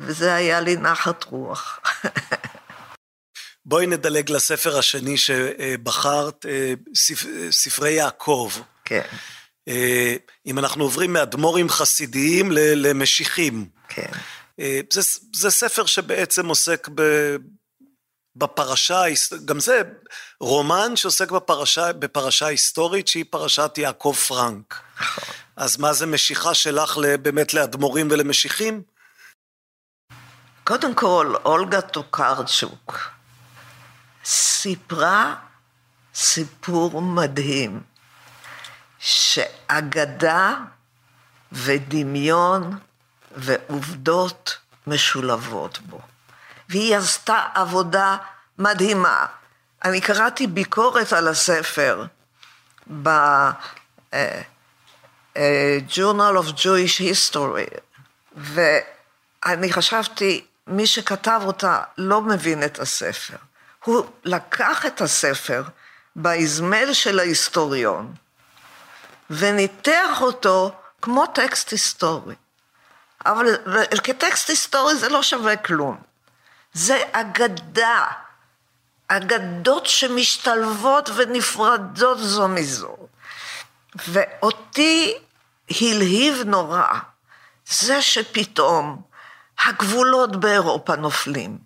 [0.01, 1.81] וזה היה לי נחת רוח.
[3.67, 6.75] בואי נדלג לספר השני שבחרת, אה,
[7.51, 8.53] ספרי יעקב.
[8.85, 9.03] כן.
[9.69, 13.69] אה, אם אנחנו עוברים מאדמו"רים חסידיים למשיחים.
[13.89, 14.11] כן.
[14.61, 15.01] אה, זה,
[15.35, 17.03] זה ספר שבעצם עוסק ב,
[18.37, 19.03] בפרשה,
[19.45, 19.83] גם זה
[20.41, 24.81] רומן שעוסק בפרשה, בפרשה היסטורית שהיא פרשת יעקב פרנק.
[25.01, 25.35] נכון.
[25.57, 28.83] אז מה זה משיכה שלך באמת לאדמו"רים ולמשיחים?
[30.65, 33.11] קודם כל, אולגה טוקרצ'וק
[34.25, 35.35] סיפרה
[36.15, 37.83] סיפור מדהים,
[38.99, 40.55] שאגדה
[41.53, 42.79] ודמיון
[43.37, 44.57] ועובדות
[44.87, 46.01] משולבות בו.
[46.69, 48.17] והיא עשתה עבודה
[48.59, 49.27] מדהימה.
[49.85, 52.05] אני קראתי ביקורת על הספר
[53.03, 53.55] ב-Journal
[56.41, 57.81] of Jewish History,
[58.37, 63.37] ואני חשבתי, מי שכתב אותה לא מבין את הספר.
[63.85, 65.63] הוא לקח את הספר
[66.17, 68.15] באזמל של ההיסטוריון,
[69.31, 72.35] וניתח אותו כמו טקסט היסטורי.
[73.27, 73.47] אבל
[74.05, 75.97] כטקסט היסטורי זה לא שווה כלום.
[76.77, 78.05] זה אגדה,
[79.09, 82.97] אגדות שמשתלבות ונפרדות זו מזו.
[84.09, 85.15] ואותי
[85.81, 86.87] הלהיב נורא
[87.69, 89.03] זה שפתאום
[89.65, 91.59] הגבולות באירופה נופלים.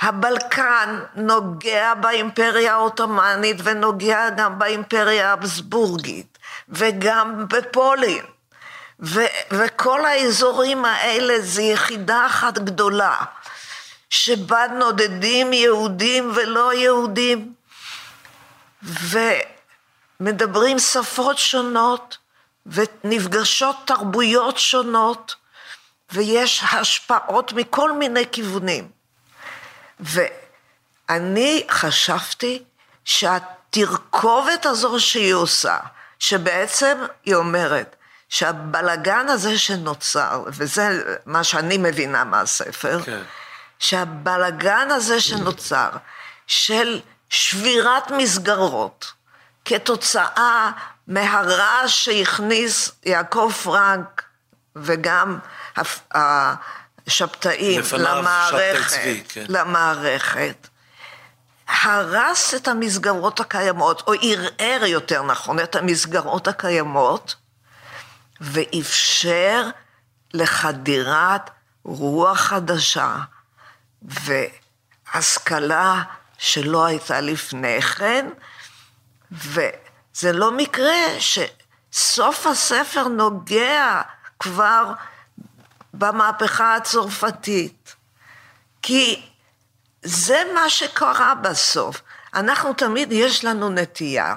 [0.00, 8.24] הבלקן נוגע באימפריה העות'מאנית ונוגע גם באימפריה האבסבורגית וגם בפולין.
[9.00, 13.16] ו- וכל האזורים האלה זה יחידה אחת גדולה.
[14.14, 17.54] שבה נודדים יהודים ולא יהודים,
[20.20, 22.18] ומדברים שפות שונות,
[22.66, 25.34] ונפגשות תרבויות שונות,
[26.12, 28.88] ויש השפעות מכל מיני כיוונים.
[30.00, 32.62] ואני חשבתי
[33.04, 35.78] שהתרכובת הזו שהיא עושה,
[36.18, 37.96] שבעצם היא אומרת,
[38.28, 43.22] שהבלגן הזה שנוצר, וזה מה שאני מבינה מהספר, כן.
[43.78, 45.90] שהבלגן הזה שנוצר,
[46.46, 49.12] של שבירת מסגרות,
[49.64, 50.70] כתוצאה
[51.06, 54.22] מהרעש שהכניס יעקב פרנק
[54.76, 55.38] וגם
[56.14, 59.44] השבתאים למערכת, צבי, כן.
[59.48, 60.68] למערכת,
[61.68, 67.34] הרס את המסגרות הקיימות, או ערער יותר נכון את המסגרות הקיימות,
[68.40, 69.68] ואפשר
[70.34, 71.50] לחדירת
[71.84, 73.16] רוח חדשה,
[74.04, 76.02] והשכלה
[76.38, 78.28] שלא הייתה לפני כן,
[79.32, 84.02] וזה לא מקרה שסוף הספר נוגע
[84.40, 84.92] כבר
[85.94, 87.94] במהפכה הצרפתית,
[88.82, 89.26] כי
[90.02, 92.02] זה מה שקרה בסוף.
[92.34, 94.36] אנחנו תמיד, יש לנו נטייה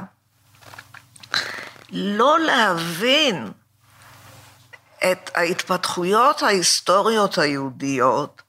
[1.92, 3.52] לא להבין
[5.12, 8.42] את ההתפתחויות ההיסטוריות היהודיות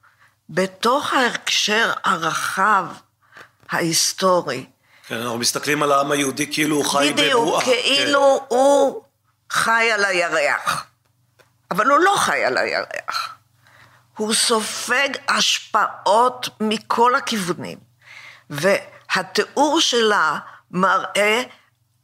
[0.49, 2.85] בתוך ההקשר הרחב
[3.69, 4.65] ההיסטורי.
[5.07, 7.13] כן, אנחנו מסתכלים על העם היהודי כאילו הוא חי בבועה.
[7.13, 8.55] בדיוק, כאילו כן.
[8.55, 9.03] הוא
[9.51, 10.85] חי על הירח.
[11.71, 13.35] אבל הוא לא חי על הירח.
[14.17, 17.77] הוא סופג השפעות מכל הכיוונים.
[18.49, 20.39] והתיאור שלה
[20.71, 21.41] מראה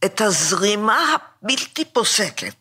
[0.05, 2.55] את הזרימה הבלתי פוסקת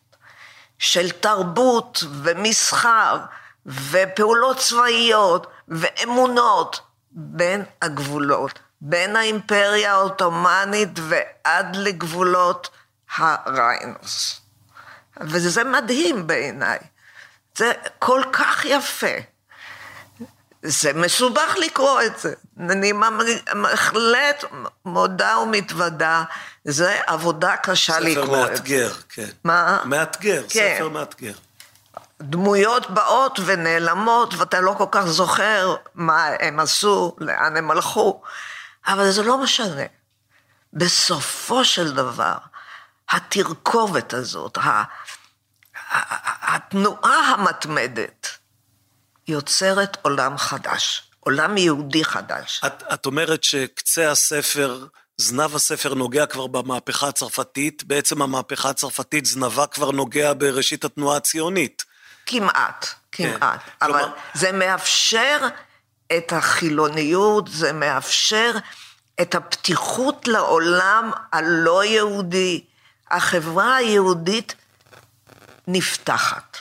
[0.79, 3.17] של תרבות ומסחר
[3.65, 12.69] ופעולות צבאיות ואמונות בין הגבולות, בין האימפריה העות'מאנית ועד לגבולות
[13.15, 14.41] הריינוס.
[15.21, 16.79] וזה מדהים בעיניי.
[17.57, 19.15] זה כל כך יפה.
[20.61, 22.33] זה מסובך לקרוא את זה.
[22.59, 22.93] אני
[23.61, 24.43] בהחלט
[24.85, 26.23] מודה ומתוודה,
[26.63, 28.37] זה עבודה קשה לקרוא את זה.
[28.37, 29.29] ספר מאתגר, כן.
[29.43, 29.81] מה?
[29.85, 30.75] מאתגר, כן.
[30.75, 31.33] ספר מאתגר.
[32.25, 38.21] דמויות באות ונעלמות, ואתה לא כל כך זוכר מה הם עשו, לאן הם הלכו,
[38.87, 39.83] אבל זה לא משנה.
[40.73, 42.37] בסופו של דבר,
[43.09, 44.57] התרכובת הזאת,
[46.41, 48.27] התנועה המתמדת,
[49.27, 52.61] יוצרת עולם חדש, עולם יהודי חדש.
[52.65, 54.85] את, את אומרת שקצה הספר,
[55.17, 61.94] זנב הספר נוגע כבר במהפכה הצרפתית, בעצם המהפכה הצרפתית זנבה כבר נוגע בראשית התנועה הציונית.
[62.25, 62.87] כמעט.
[63.11, 63.39] כמעט.
[63.41, 63.75] כן.
[63.81, 64.09] אבל כלומר...
[64.33, 65.37] זה מאפשר
[66.17, 68.51] את החילוניות, זה מאפשר
[69.21, 72.63] את הפתיחות לעולם הלא יהודי.
[73.11, 74.55] החברה היהודית
[75.67, 76.57] נפתחת.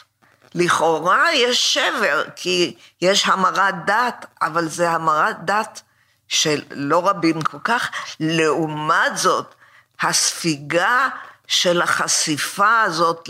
[0.55, 5.83] לכאורה יש שבר, כי יש המרת דת, אבל זה המרת דת
[6.29, 7.91] של לא רבים כל כך.
[8.21, 9.55] לעומת זאת,
[10.01, 11.09] הספיגה
[11.47, 13.29] של החשיפה הזאת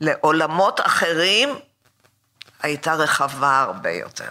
[0.00, 1.58] לעולמות אחרים,
[2.64, 4.28] הייתה רחבה הרבה יותר.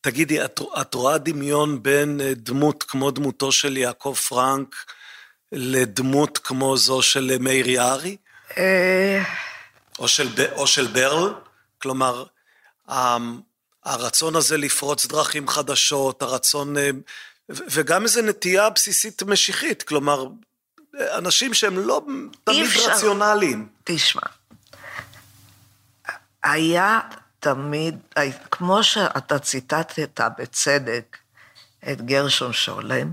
[0.00, 4.74] תגידי, את, את רואה דמיון בין אה, דמות כמו דמותו של יעקב פרנק
[5.52, 8.16] לדמות כמו זו של מאיר יערי?
[8.58, 9.22] אה,
[9.98, 11.34] או של, או של ברל?
[11.82, 12.24] כלומר,
[13.84, 16.90] הרצון הזה לפרוץ דרכים חדשות, הרצון, אה,
[17.48, 20.26] וגם איזו נטייה בסיסית משיחית, כלומר,
[21.00, 22.02] אנשים שהם לא
[22.44, 23.68] תמיד רציונליים.
[23.84, 24.22] תשמע,
[26.42, 27.00] היה
[27.40, 27.98] תמיד,
[28.50, 31.16] כמו שאתה ציטטת בצדק
[31.92, 33.12] את גרשון שולם,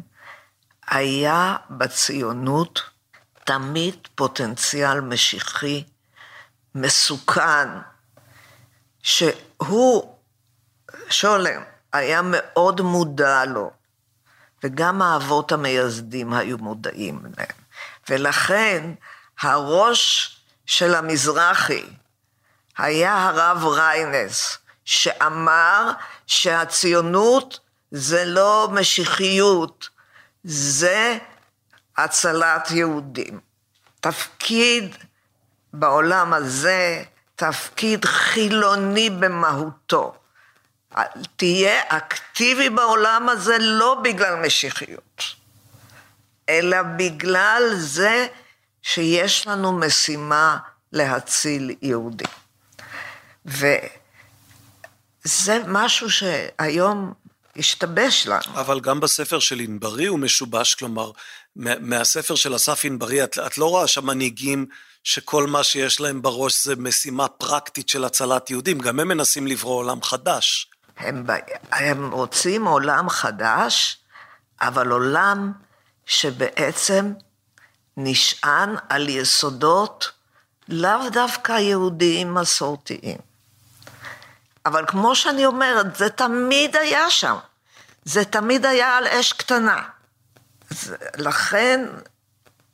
[0.87, 2.81] היה בציונות
[3.45, 5.83] תמיד פוטנציאל משיחי,
[6.75, 7.69] מסוכן,
[9.03, 10.15] שהוא,
[11.09, 11.61] שולם,
[11.93, 13.71] היה מאוד מודע לו,
[14.63, 17.57] וגם האבות המייסדים היו מודעים להם.
[18.09, 18.93] ולכן
[19.41, 20.33] הראש
[20.65, 21.85] של המזרחי,
[22.77, 25.91] היה הרב ריינס, שאמר
[26.27, 27.59] שהציונות
[27.91, 29.89] זה לא משיחיות,
[30.43, 31.17] זה
[31.97, 33.39] הצלת יהודים.
[33.99, 34.95] תפקיד
[35.73, 37.03] בעולם הזה,
[37.35, 40.15] תפקיד חילוני במהותו.
[41.35, 45.23] תהיה אקטיבי בעולם הזה לא בגלל משיחיות,
[46.49, 48.27] אלא בגלל זה
[48.81, 50.57] שיש לנו משימה
[50.91, 52.46] להציל יהודים.
[53.47, 53.73] וזה
[55.67, 57.13] משהו שהיום
[57.55, 58.59] השתבש לנו.
[58.59, 61.11] אבל גם בספר של ענברי הוא משובש, כלומר,
[61.55, 64.65] מהספר של אסף ענברי, את, את לא רואה שם מנהיגים
[65.03, 69.75] שכל מה שיש להם בראש זה משימה פרקטית של הצלת יהודים, גם הם מנסים לברוא
[69.75, 70.69] עולם חדש.
[70.97, 71.25] הם,
[71.71, 73.97] הם רוצים עולם חדש,
[74.61, 75.51] אבל עולם
[76.05, 77.13] שבעצם
[77.97, 80.11] נשען על יסודות
[80.69, 83.26] לאו דווקא יהודיים מסורתיים.
[84.67, 87.35] אבל כמו שאני אומרת, זה תמיד היה שם.
[88.05, 89.83] זה תמיד היה על אש קטנה.
[91.17, 91.85] לכן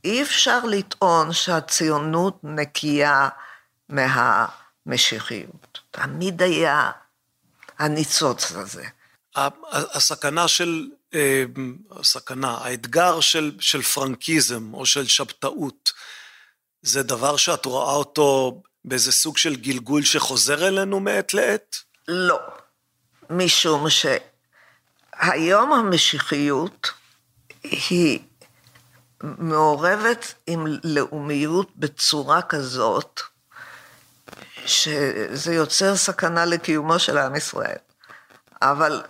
[0.04, 3.30] אי אפשר לטעון שהציונות נקייה
[3.90, 5.80] מהמשיחיות.
[5.92, 6.92] תמיד היה
[7.80, 8.86] הניצוץ הזה.
[9.72, 11.44] הסכנה של, אה,
[11.92, 15.94] הסכנה, האתגר של, של פרנקיזם או של שבתאות,
[16.82, 21.76] זה דבר שאת רואה אותו באיזה סוג של גלגול שחוזר אלינו מעת לעת?
[22.08, 22.40] לא,
[23.30, 26.92] משום שהיום המשיחיות
[27.64, 28.20] היא
[29.24, 33.22] מעורבת עם לאומיות בצורה כזאת,
[34.66, 37.78] שזה יוצר סכנה לקיומו של עם ישראל.
[38.62, 39.04] אבל,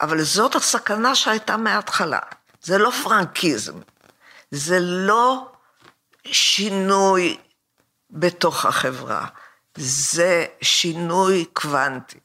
[0.00, 2.18] אבל זאת הסכנה שהייתה מההתחלה.
[2.62, 3.74] זה לא פרנקיזם,
[4.50, 5.52] זה לא
[6.24, 7.36] שינוי
[8.10, 9.26] בתוך החברה.
[9.76, 12.18] זה שינוי קוונטי.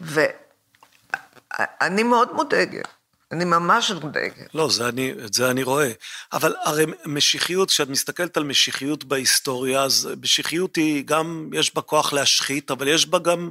[0.00, 2.88] ואני מאוד מודאגת.
[3.32, 4.54] אני ממש מודאגת.
[4.54, 5.90] לא, זה אני, את זה אני רואה.
[6.32, 12.12] אבל הרי משיחיות, כשאת מסתכלת על משיחיות בהיסטוריה, אז משיחיות היא גם, יש בה כוח
[12.12, 13.50] להשחית, אבל יש בה גם...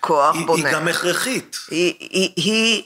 [0.00, 0.68] כוח היא, בונה.
[0.68, 1.56] היא גם הכרחית.
[1.70, 2.82] היא, היא, היא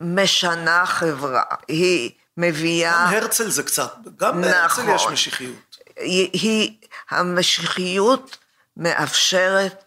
[0.00, 3.06] משנה חברה, היא מביאה...
[3.08, 4.86] גם הרצל זה קצת, גם נכון.
[4.86, 5.76] בהרצל יש משיחיות.
[5.96, 6.76] היא, היא,
[7.10, 8.36] המשיחיות
[8.76, 9.84] מאפשרת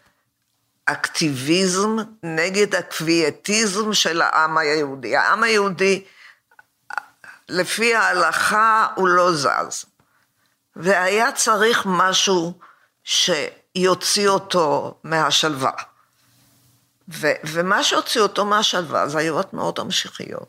[0.84, 5.16] אקטיביזם נגד הקביעטיזם של העם היהודי.
[5.16, 6.04] העם היהודי,
[7.48, 9.84] לפי ההלכה, הוא לא זז.
[10.76, 12.58] והיה צריך משהו
[13.04, 15.72] שיוציא אותו מהשלווה.
[17.08, 20.48] ו- ומה שהוציא אותו מהשלווה זה היו התנועות המשיחיות.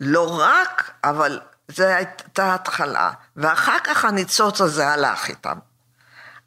[0.00, 3.10] לא רק, אבל זו הייתה התחלה.
[3.36, 5.58] ואחר כך הניצוץ הזה הלך איתם.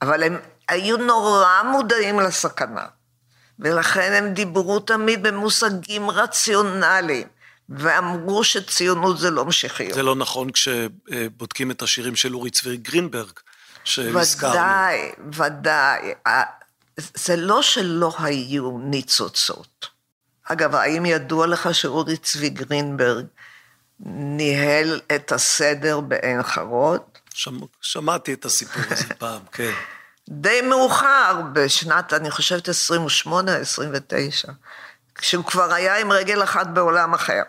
[0.04, 0.38] אבל הם
[0.68, 2.86] היו נורא מודעים לסכנה.
[3.60, 7.28] ולכן הם דיברו תמיד במושגים רציונליים,
[7.70, 9.94] ואמרו שציונות זה לא משיחיות.
[9.94, 13.32] זה לא נכון כשבודקים את השירים של אורי צבי גרינברג,
[13.84, 14.54] שהזכרנו.
[14.54, 16.14] ודאי, ודאי.
[16.98, 19.88] זה לא שלא היו ניצוצות.
[20.44, 23.26] אגב, האם ידוע לך שאורי צבי גרינברג
[24.06, 27.02] ניהל את הסדר בעין חרוד?
[27.34, 27.58] שמ...
[27.82, 29.72] שמעתי את הסיפור הזה פעם, כן.
[30.30, 34.48] די מאוחר, בשנת, אני חושבת, 28, 29,
[35.16, 37.42] כשהוא כבר היה עם רגל אחת בעולם אחר.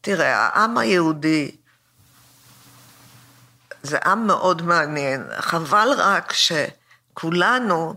[0.00, 1.50] תראה, העם היהודי
[3.82, 5.26] זה עם מאוד מעניין.
[5.38, 7.94] חבל רק שכולנו,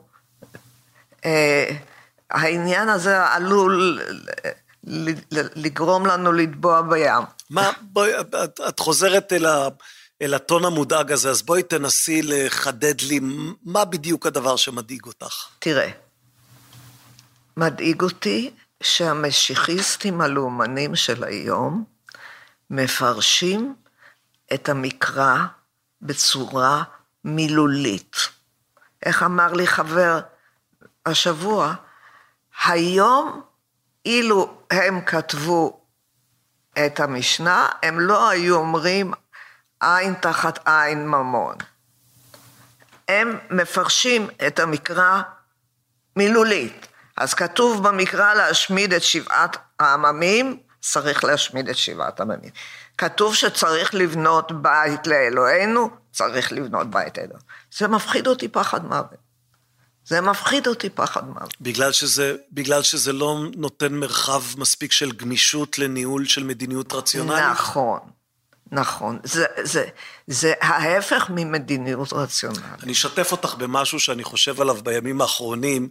[1.26, 1.70] אה,
[2.32, 4.02] העניין הזה עלול
[5.56, 7.24] לגרום לנו לטבוע בים.
[7.50, 8.36] מה, בואי, את,
[8.70, 9.68] את חוזרת אל, ה,
[10.26, 13.20] אל הטון המודאג הזה, אז בואי תנסי לחדד לי
[13.64, 15.34] מה בדיוק הדבר שמדאיג אותך.
[15.60, 15.90] תראה,
[17.58, 18.52] מדאיג אותי
[18.84, 21.84] שהמשיחיסטים הלאומנים של היום
[22.70, 23.76] מפרשים
[24.54, 25.38] את המקרא
[26.02, 26.84] בצורה
[27.24, 28.16] מילולית.
[29.06, 30.20] איך אמר לי חבר
[31.06, 31.74] השבוע?
[32.66, 33.42] היום,
[34.06, 35.80] אילו הם כתבו
[36.86, 39.14] את המשנה, הם לא היו אומרים
[39.86, 41.56] עין תחת עין ממון.
[43.08, 45.22] הם מפרשים את המקרא
[46.16, 46.88] מילולית.
[47.18, 52.50] אז כתוב במקרא להשמיד את שבעת העממים, צריך להשמיד את שבעת העממים.
[52.98, 57.44] כתוב שצריך לבנות בית לאלוהינו, צריך לבנות בית לאלוהינו.
[57.78, 59.26] זה מפחיד אותי פחד מוות.
[60.06, 61.54] זה מפחיד אותי פחד מוות.
[61.62, 67.44] בגלל שזה, בגלל שזה לא נותן מרחב מספיק של גמישות לניהול של מדיניות רציונלית?
[67.52, 68.00] נכון,
[68.72, 69.20] נכון.
[69.24, 69.86] זה, זה,
[70.28, 72.84] זה ההפך ממדיניות רציונלית.
[72.84, 75.90] אני אשתף אותך במשהו שאני חושב עליו בימים האחרונים,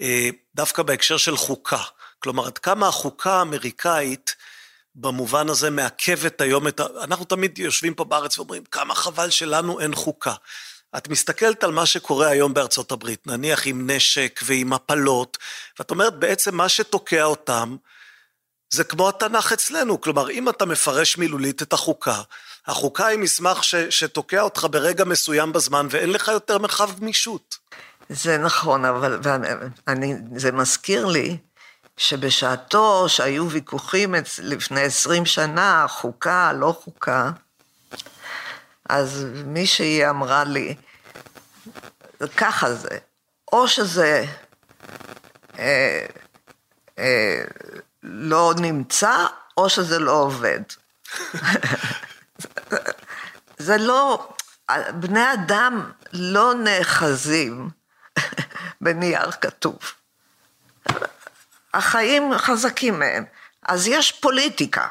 [0.00, 1.82] אה, דווקא בהקשר של חוקה.
[2.18, 4.36] כלומר, עד כמה החוקה האמריקאית,
[4.94, 6.84] במובן הזה מעכבת היום את ה...
[7.02, 10.34] אנחנו תמיד יושבים פה בארץ ואומרים, כמה חבל שלנו אין חוקה.
[10.96, 15.38] את מסתכלת על מה שקורה היום בארצות הברית, נניח עם נשק ועם הפלות,
[15.78, 17.76] ואת אומרת בעצם מה שתוקע אותם
[18.70, 22.22] זה כמו התנ"ך אצלנו, כלומר אם אתה מפרש מילולית את החוקה,
[22.66, 27.56] החוקה היא מסמך ש, שתוקע אותך ברגע מסוים בזמן ואין לך יותר מרחב גמישות.
[28.08, 31.36] זה נכון, אבל ואני, זה מזכיר לי
[31.96, 37.30] שבשעתו, שהיו ויכוחים לפני עשרים שנה, חוקה, לא חוקה,
[38.88, 40.74] אז מישהי אמרה לי,
[42.36, 42.98] ככה זה,
[43.52, 44.24] או שזה
[45.58, 46.06] אה,
[46.98, 47.42] אה,
[48.08, 49.26] לא נמצא,
[49.56, 50.60] או שזה לא עובד.
[53.58, 54.28] זה לא,
[54.94, 57.70] בני אדם לא נאחזים
[58.80, 59.78] בנייר כתוב.
[61.74, 63.24] החיים חזקים מהם.
[63.62, 64.86] אז יש פוליטיקה.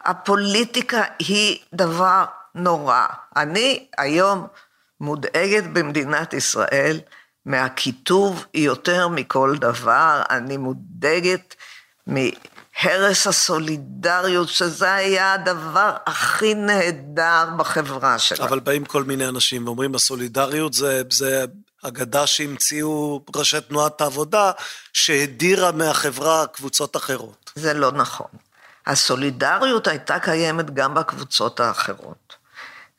[0.00, 2.24] הפוליטיקה היא דבר
[2.54, 3.06] נורא.
[3.36, 4.46] אני היום
[5.00, 7.00] מודאגת במדינת ישראל
[7.46, 11.54] מהקיטוב יותר מכל דבר, אני מודאגת
[12.06, 18.48] מהרס הסולידריות, שזה היה הדבר הכי נהדר בחברה שלנו.
[18.48, 21.44] אבל באים כל מיני אנשים ואומרים, הסולידריות זה, זה
[21.82, 24.52] אגדה שהמציאו ראשי תנועת העבודה,
[24.92, 27.50] שהדירה מהחברה קבוצות אחרות.
[27.54, 28.26] זה לא נכון.
[28.86, 32.36] הסולידריות הייתה קיימת גם בקבוצות האחרות.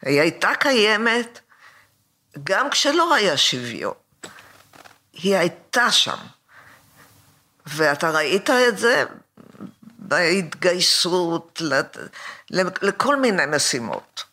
[0.01, 1.39] היא הייתה קיימת
[2.43, 3.93] גם כשלא היה שוויון.
[5.13, 6.17] היא הייתה שם.
[7.67, 9.03] ואתה ראית את זה
[9.99, 11.61] בהתגייסות
[12.81, 14.23] לכל מיני משימות.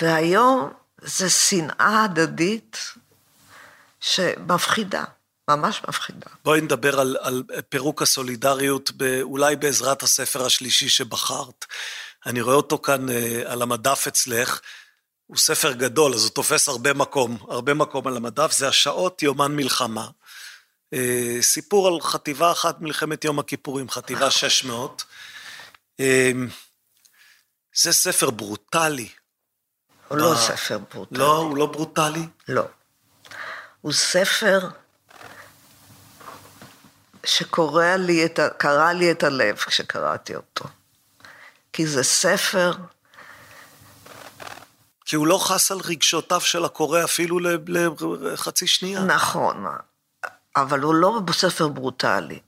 [0.00, 0.72] והיום
[1.02, 2.78] זה שנאה הדדית
[4.00, 5.04] שמפחידה,
[5.50, 6.26] ממש מפחידה.
[6.44, 8.90] בואי נדבר על, על פירוק הסולידריות,
[9.22, 11.64] אולי בעזרת הספר השלישי שבחרת.
[12.26, 14.60] אני רואה אותו כאן אה, על המדף אצלך,
[15.26, 19.56] הוא ספר גדול, אז הוא תופס הרבה מקום, הרבה מקום על המדף, זה השעות יומן
[19.56, 20.08] מלחמה.
[20.94, 25.04] אה, סיפור על חטיבה אחת מלחמת יום הכיפורים, חטיבה 600.
[26.00, 26.30] אה,
[27.76, 29.08] זה ספר ברוטלי.
[30.08, 31.18] הוא לא אה, ספר ברוטלי.
[31.18, 32.26] לא, הוא לא ברוטלי?
[32.48, 32.62] לא.
[33.80, 34.58] הוא ספר
[37.26, 40.64] שקורע לי את, ה- קרע לי את הלב כשקראתי אותו.
[41.72, 42.72] כי זה ספר,
[45.04, 47.38] כי הוא לא חס על רגשותיו של הקורא אפילו
[48.20, 49.00] לחצי שנייה.
[49.00, 49.66] נכון,
[50.56, 52.40] אבל הוא לא ספר ברוטלי.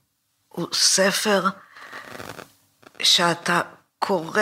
[0.47, 1.43] הוא ספר
[3.01, 3.61] שאתה
[3.99, 4.41] קורא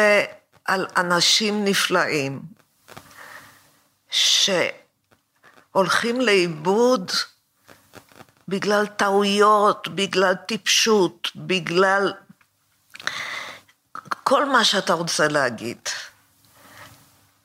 [0.65, 2.41] על אנשים נפלאים
[4.09, 7.11] שהולכים לאיבוד
[8.47, 12.13] בגלל טעויות, בגלל טיפשות, בגלל
[14.24, 15.80] כל מה שאתה רוצה להגיד.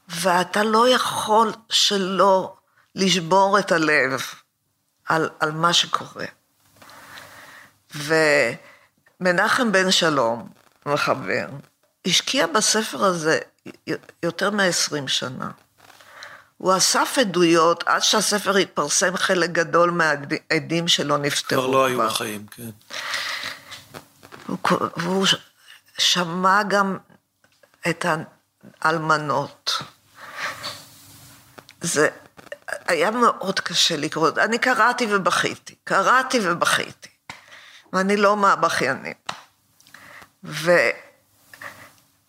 [0.09, 2.57] ואתה לא יכול שלא
[2.95, 4.21] לשבור את הלב
[5.09, 6.27] על, על מה שקורה.
[7.95, 10.49] ומנחם בן שלום,
[10.87, 11.47] מחבר,
[12.07, 13.39] השקיע בספר הזה
[14.23, 15.51] יותר מ-20 שנה.
[16.59, 21.63] הוא אסף עדויות עד שהספר התפרסם, חלק גדול מהעדים שלו נפטרו.
[21.63, 22.71] כבר לא היו בחיים, כן.
[24.47, 24.59] הוא,
[24.97, 25.27] והוא
[25.99, 26.99] שמע גם
[27.89, 28.07] את
[28.81, 29.83] האלמנות.
[31.81, 32.09] זה
[32.87, 37.09] היה מאוד קשה לקרוא, אני קראתי ובכיתי, קראתי ובכיתי,
[37.93, 39.15] ואני לא מהבכיינים.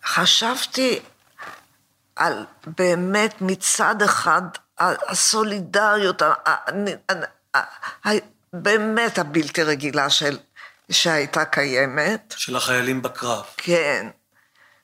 [0.04, 1.00] וחשבתי
[2.16, 4.42] על באמת מצד אחד
[4.78, 6.22] הסולידריות,
[8.52, 10.38] באמת הבלתי רגילה של,
[10.90, 12.34] שהייתה קיימת.
[12.36, 13.44] של החיילים בקרב.
[13.56, 14.06] כן.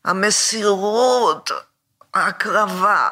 [0.04, 1.50] המסירות,
[2.14, 3.08] ההקרבה.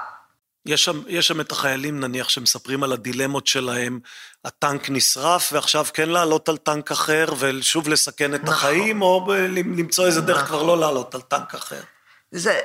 [0.66, 4.00] יש שם, יש שם את החיילים, נניח, שמספרים על הדילמות שלהם,
[4.44, 8.54] הטנק נשרף, ועכשיו כן לעלות על טנק אחר, ושוב לסכן את נכון.
[8.54, 10.46] החיים, או למצוא איזה דרך נכון.
[10.46, 11.80] כבר לא לעלות על טנק אחר.
[12.30, 12.60] זה,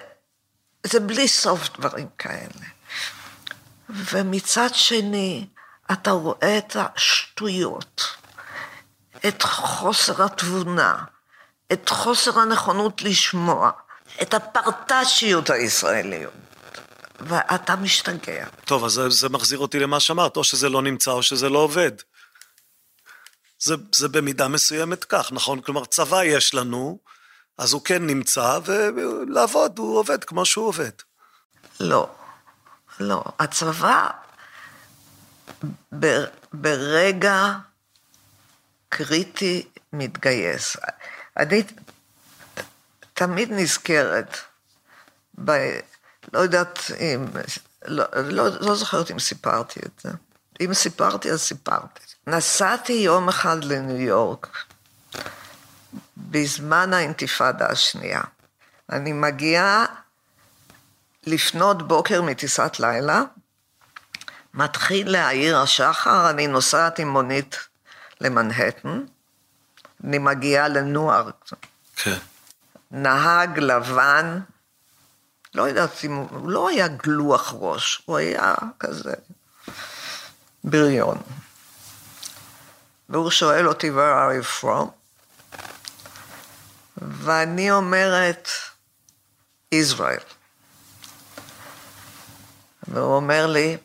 [0.84, 2.66] זה בלי סוף דברים כאלה.
[3.90, 5.48] ומצד שני,
[5.92, 8.04] אתה רואה את השטויות,
[9.28, 11.04] את חוסר התבונה,
[11.74, 13.72] את חוסר הנכונות לשמוע,
[14.22, 16.34] את הפרטצ'יות הישראליות.
[17.28, 18.46] ואתה משתגע.
[18.66, 21.60] טוב, אז זה, זה מחזיר אותי למה שאמרת, או שזה לא נמצא או שזה לא
[21.60, 21.92] עובד.
[23.60, 25.62] זה, זה במידה מסוימת כך, נכון?
[25.62, 27.00] כלומר, צבא יש לנו,
[27.58, 30.92] אז הוא כן נמצא, ולעבוד, הוא עובד כמו שהוא עובד.
[31.80, 32.10] לא,
[33.00, 33.24] לא.
[33.40, 34.10] הצבא,
[36.00, 37.54] ב, ברגע
[38.90, 40.78] קריטי מתגייס.
[41.38, 41.64] אני
[43.14, 44.38] תמיד נזכרת,
[45.46, 45.52] ב,
[46.34, 47.26] לא יודעת אם,
[47.86, 50.10] לא, לא, לא זוכרת אם סיפרתי את זה.
[50.62, 52.02] אם סיפרתי, אז סיפרתי.
[52.28, 54.48] נסעתי יום אחד לניו יורק,
[56.18, 58.22] בזמן האינתיפאדה השנייה.
[58.92, 59.86] אני מגיעה
[61.26, 63.24] לפנות בוקר מטיסת לילה,
[64.54, 67.58] מתחיל להעיר השחר, אני נוסעת עם מונית
[68.22, 69.04] למנהטן,
[70.04, 71.50] אני מגיעה לנוערק.
[71.96, 72.18] כן.
[72.92, 74.40] נהג לבן,
[75.56, 79.14] לא יודעת אם הוא, הוא לא היה גלוח ראש, הוא היה כזה
[80.64, 81.18] בריון.
[83.10, 84.88] והוא שואל אותי, where are you from?
[86.98, 88.50] ואני אומרת,
[89.76, 90.24] Israel.
[92.88, 93.78] והוא אומר לי,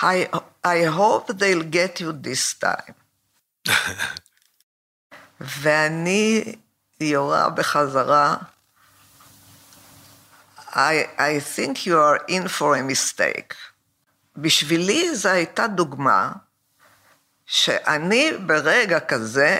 [0.00, 0.26] I,
[0.64, 2.92] I hope they'll get you this time.
[5.40, 6.54] ואני
[7.00, 8.36] יורה בחזרה,
[10.74, 13.54] I, I think you are in for a mistake.
[14.36, 16.32] בשבילי זו הייתה דוגמה
[17.46, 19.58] שאני ברגע כזה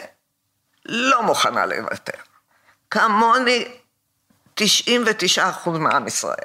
[0.86, 2.18] לא מוכנה לוותר.
[2.90, 3.64] כמוני
[4.54, 6.36] 99 אחוז מעם ישראל.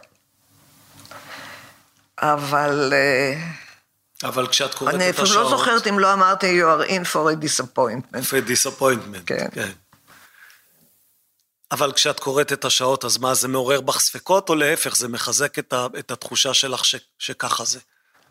[2.17, 2.93] אבל...
[4.23, 5.17] אבל כשאת קוראת את השעות...
[5.17, 8.23] אני אפילו לא זוכרת אם לא אמרתי, you are in for a disappointment.
[8.23, 9.47] for a disappointment, כן.
[9.51, 9.71] כן.
[11.71, 15.59] אבל כשאת קוראת את השעות, אז מה, זה מעורר בך ספקות, או להפך, זה מחזק
[15.59, 17.79] את, ה, את התחושה שלך ש, שככה זה?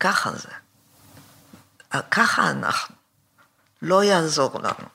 [0.00, 0.48] ככה זה.
[2.10, 2.94] ככה אנחנו.
[3.82, 4.88] לא יעזור לנו.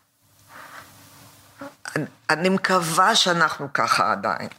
[1.96, 4.50] אני, אני מקווה שאנחנו ככה עדיין.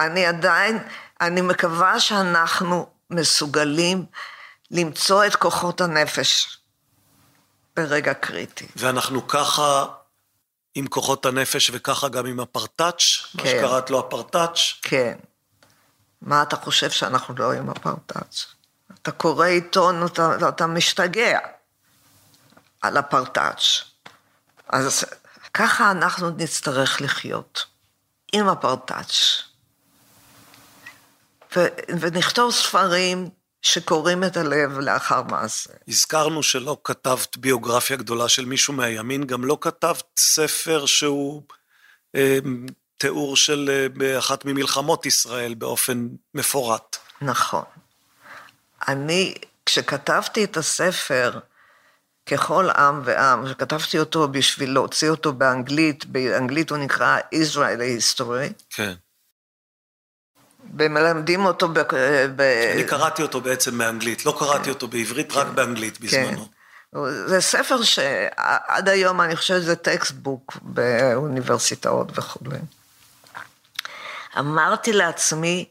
[0.00, 0.78] אני עדיין,
[1.20, 4.06] אני מקווה שאנחנו מסוגלים
[4.70, 6.58] למצוא את כוחות הנפש
[7.76, 8.66] ברגע קריטי.
[8.76, 9.86] ואנחנו ככה
[10.78, 13.42] עם כוחות הנפש וככה גם עם הפרטאץ', כן.
[13.42, 14.58] מה שקראת לו הפרטאץ'.
[14.82, 15.18] כן.
[16.22, 18.46] מה אתה חושב שאנחנו לא עם הפרטאץ'?
[19.02, 21.38] אתה קורא עיתון, אתה, אתה משתגע
[22.82, 23.82] על הפרטאץ'.
[24.68, 25.04] אז
[25.54, 27.66] ככה אנחנו נצטרך לחיות,
[28.32, 29.42] עם הפרטאץ'.
[31.56, 31.68] ו-
[32.00, 33.30] ונכתוב ספרים
[33.62, 35.70] שקוראים את הלב לאחר מעשה.
[35.88, 41.42] הזכרנו שלא כתבת ביוגרפיה גדולה של מישהו מהימין, גם לא כתבת ספר שהוא
[42.14, 42.38] אה,
[42.98, 46.96] תיאור של אה, באחת ממלחמות ישראל באופן מפורט.
[47.22, 47.64] נכון.
[48.88, 49.34] אני,
[49.66, 51.38] כשכתבתי את הספר,
[52.26, 58.52] ככל עם ועם, שכתבתי אותו בשביל להוציא אותו באנגלית, באנגלית הוא נקרא Israel History.
[58.70, 58.92] כן.
[60.78, 61.78] ומלמדים אותו ב...
[62.36, 62.40] ב...
[62.74, 64.70] אני קראתי אותו בעצם באנגלית, לא קראתי כן.
[64.70, 65.38] אותו בעברית, כן.
[65.38, 66.44] רק באנגלית בזמנו.
[66.44, 66.58] כן.
[67.26, 72.58] זה ספר שעד היום אני חושבת שזה textbook באוניברסיטאות וכולי.
[74.38, 75.64] אמרתי לעצמי,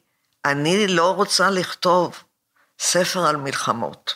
[0.45, 2.23] אני לא רוצה לכתוב
[2.79, 4.15] ספר על מלחמות.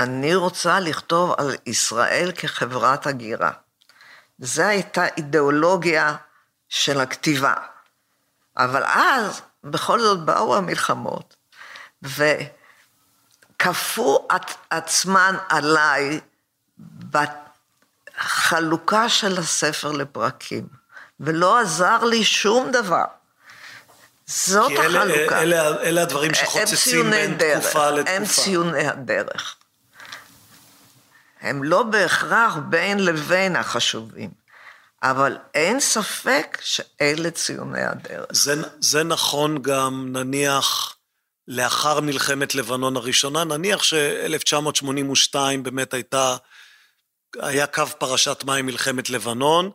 [0.00, 3.50] אני רוצה לכתוב על ישראל כחברת הגירה.
[4.38, 6.16] זו הייתה אידיאולוגיה
[6.68, 7.54] של הכתיבה.
[8.56, 11.36] אבל אז, בכל זאת באו המלחמות,
[13.62, 16.20] וכפו את עצמן עליי
[17.10, 20.66] בחלוקה של הספר לפרקים,
[21.20, 23.04] ולא עזר לי שום דבר.
[24.26, 25.42] זאת כי אלה, החלוקה.
[25.42, 28.16] אלה, אלה הדברים שחוצצים בין דרך, תקופה לתקופה.
[28.16, 29.56] הם ציוני הדרך.
[31.40, 34.30] הם לא בהכרח בין לבין החשובים,
[35.02, 38.26] אבל אין ספק שאלה ציוני הדרך.
[38.32, 40.96] זה, זה נכון גם, נניח,
[41.48, 46.36] לאחר מלחמת לבנון הראשונה, נניח ש-1982 באמת הייתה,
[47.40, 49.70] היה קו פרשת מים מלחמת לבנון,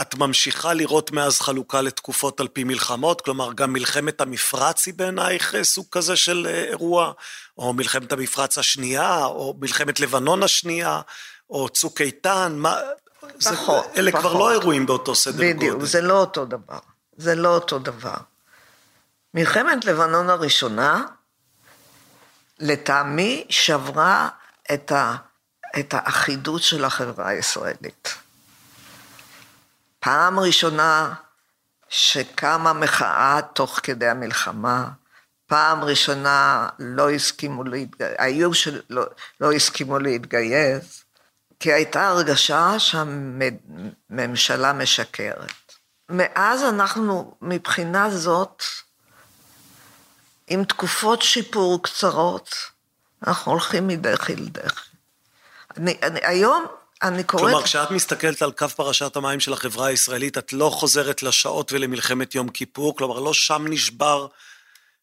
[0.00, 3.20] את ממשיכה לראות מאז חלוקה לתקופות על פי מלחמות?
[3.20, 7.12] כלומר, גם מלחמת המפרץ היא בעינייך סוג כזה של אה, אירוע?
[7.58, 11.00] או מלחמת המפרץ השנייה, או מלחמת לבנון השנייה,
[11.50, 12.54] או צוק איתן?
[12.56, 12.80] מה...
[13.44, 14.20] פחות, זה, אלה פחות.
[14.20, 15.74] כבר לא אירועים באותו סדר בדיוק, גודל.
[15.74, 16.78] בדיוק, זה לא אותו דבר.
[17.16, 18.16] זה לא אותו דבר.
[19.34, 21.04] מלחמת לבנון הראשונה,
[22.58, 24.28] לטעמי, שברה
[24.74, 25.16] את, ה,
[25.78, 28.14] את האחידות של החברה הישראלית.
[30.00, 31.14] פעם ראשונה
[31.88, 34.88] שקמה מחאה תוך כדי המלחמה,
[35.46, 39.06] פעם ראשונה לא הסכימו להתגייס, היו שלא
[39.40, 41.04] לא הסכימו להתגייס,
[41.60, 45.52] כי הייתה הרגשה שהממשלה משקרת.
[46.08, 48.62] מאז אנחנו מבחינה זאת,
[50.46, 52.54] עם תקופות שיפור קצרות,
[53.26, 54.90] אנחנו הולכים מדחי לדחי.
[55.76, 56.66] אני, אני, היום
[57.02, 57.44] אני קוראת...
[57.44, 62.34] כלומר, כשאת מסתכלת על קו פרשת המים של החברה הישראלית, את לא חוזרת לשעות ולמלחמת
[62.34, 64.26] יום כיפור, כלומר, לא שם נשבר,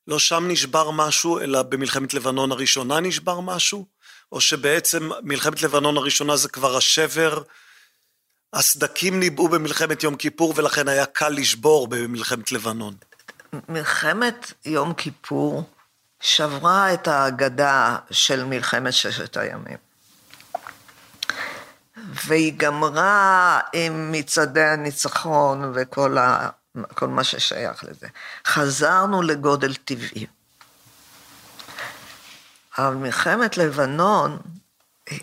[0.08, 3.86] לא שם נשבר משהו, אלא במלחמת לבנון הראשונה נשבר משהו?
[4.34, 7.42] או שבעצם מלחמת לבנון הראשונה זה כבר השבר,
[8.54, 12.96] הסדקים ניבאו במלחמת יום כיפור, ולכן היה קל לשבור במלחמת לבנון.
[13.70, 15.64] מלחמת יום כיפור
[16.20, 19.78] שברה את האגדה של מלחמת ששת הימים.
[21.98, 26.50] והיא גמרה עם מצעדי הניצחון וכל ה,
[26.94, 28.08] כל מה ששייך לזה.
[28.48, 30.26] חזרנו לגודל טבעי.
[32.78, 34.38] אבל מלחמת לבנון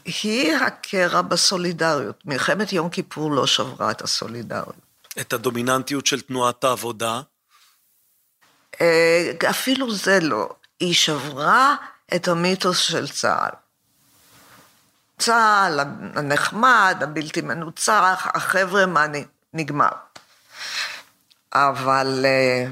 [0.05, 2.27] היא הקרע בסולידריות.
[2.27, 4.75] מלחמת יום כיפור לא שברה את הסולידריות.
[5.21, 7.21] את הדומיננטיות של תנועת העבודה?
[8.81, 10.49] אה, אפילו זה לא.
[10.81, 11.77] היא שברה
[12.15, 13.55] את המיתוס של צה"ל.
[15.19, 15.81] צה"ל
[16.15, 19.07] הנחמד, הבלתי מנוצח, החבר'ה, מה
[19.55, 19.89] נגמר.
[21.53, 22.67] אבל, אה,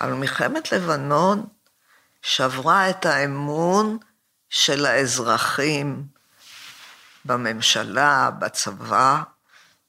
[0.00, 1.46] אבל מלחמת לבנון
[2.26, 3.98] שברה את האמון
[4.50, 6.02] של האזרחים
[7.24, 9.22] בממשלה, בצבא,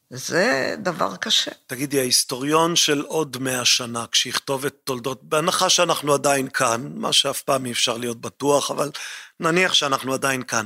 [0.09, 1.51] זה דבר קשה.
[1.67, 7.41] תגידי, ההיסטוריון של עוד מאה שנה, כשיכתוב את תולדות, בהנחה שאנחנו עדיין כאן, מה שאף
[7.41, 8.91] פעם אי אפשר להיות בטוח, אבל
[9.39, 10.65] נניח שאנחנו עדיין כאן,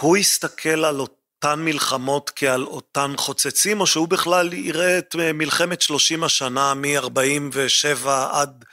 [0.00, 6.24] הוא יסתכל על אותן מלחמות כעל אותן חוצצים, או שהוא בכלל יראה את מלחמת 30
[6.24, 8.64] השנה מ-47 עד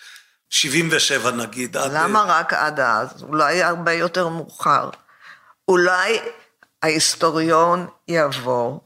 [0.50, 1.78] 77 נגיד?
[1.78, 2.30] למה עד...
[2.30, 3.24] רק עד אז?
[3.24, 4.90] אולי הרבה יותר מאוחר.
[5.68, 6.20] אולי
[6.84, 8.80] ההיסטוריון יבוא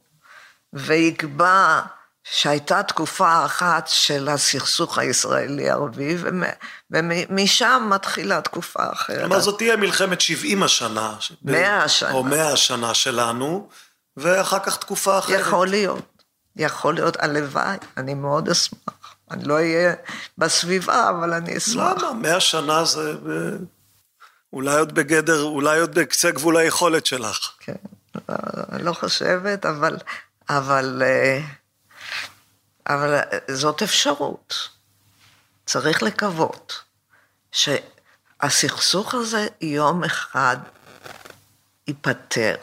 [0.73, 1.81] ויקבע
[2.23, 6.17] שהייתה תקופה אחת של הסכסוך הישראלי-ערבי,
[6.91, 9.19] ומשם מתחילה תקופה אחרת.
[9.19, 11.15] כלומר, זאת תהיה מלחמת 70 השנה.
[11.43, 12.11] מאה השנה.
[12.11, 13.69] או מאה השנה שלנו,
[14.17, 15.39] ואחר כך תקופה אחרת.
[15.39, 16.23] יכול להיות.
[16.55, 19.02] יכול להיות, הלוואי, אני מאוד אשמח.
[19.33, 19.93] אני לא אהיה
[20.37, 21.93] בסביבה, אבל אני אשמח.
[21.97, 22.13] למה?
[22.13, 23.13] מאה שנה זה
[24.53, 27.51] אולי עוד בגדר, אולי עוד בקצה גבול היכולת שלך.
[27.59, 27.73] כן,
[28.79, 29.97] לא חושבת, אבל...
[30.49, 31.03] אבל...
[31.05, 31.41] אה,
[32.87, 33.19] אבל
[33.51, 34.69] זאת אפשרות.
[35.65, 36.73] צריך לקוות
[37.51, 40.57] שהסכסוך הזה יום אחד
[41.87, 42.55] ייפתר,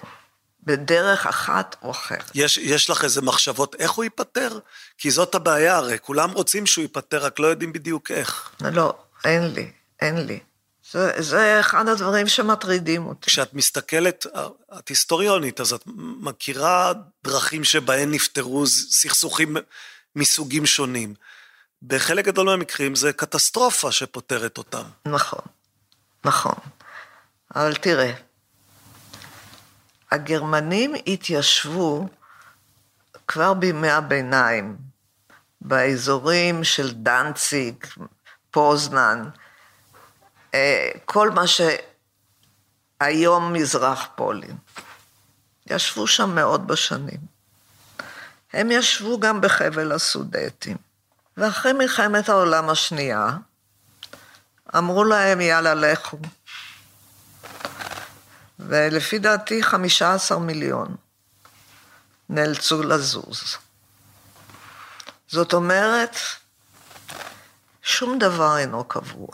[0.63, 2.31] בדרך אחת או אחרת.
[2.35, 4.59] יש, יש לך איזה מחשבות איך הוא ייפתר?
[5.01, 8.51] כי זאת הבעיה הרי, כולם רוצים שהוא ייפתר, רק לא יודעים בדיוק איך.
[8.61, 8.95] לא,
[9.25, 9.71] אין לי,
[10.01, 10.41] אין לי.
[10.93, 13.27] זה, זה אחד הדברים שמטרידים אותי.
[13.31, 14.27] כשאת מסתכלת,
[14.79, 15.83] את היסטוריונית, אז את
[16.21, 16.93] מכירה
[17.25, 19.57] דרכים שבהן נפתרו סכסוכים
[20.17, 21.15] מסוגים שונים.
[21.83, 24.85] בחלק גדול מהמקרים זה קטסטרופה שפותרת אותם.
[25.07, 25.45] נכון,
[26.25, 26.55] נכון.
[27.57, 28.13] אבל תראה,
[30.11, 32.09] הגרמנים התיישבו
[33.29, 34.90] כבר בימי הביניים,
[35.61, 37.75] באזורים של דנציג,
[38.51, 39.29] פוזנן,
[40.55, 41.43] אה, כל מה
[43.01, 44.57] שהיום מזרח פולין.
[45.67, 47.21] ישבו שם מאות בשנים.
[48.53, 50.77] הם ישבו גם בחבל הסודטים.
[51.37, 53.29] ואחרי מלחמת העולם השנייה,
[54.77, 56.19] אמרו להם, יאללה, לכו.
[58.59, 60.97] ולפי דעתי 15 מיליון
[62.29, 63.57] נאלצו לזוז.
[65.31, 66.17] זאת אומרת,
[67.83, 69.29] שום דבר אינו קבוע.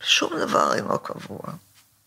[0.00, 1.40] שום דבר אינו קבוע.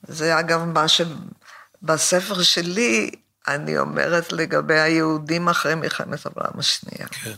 [0.07, 3.11] זה אגב מה שבספר שלי
[3.47, 7.07] אני אומרת לגבי היהודים אחרי מלחמת העולם השנייה.
[7.07, 7.33] כן.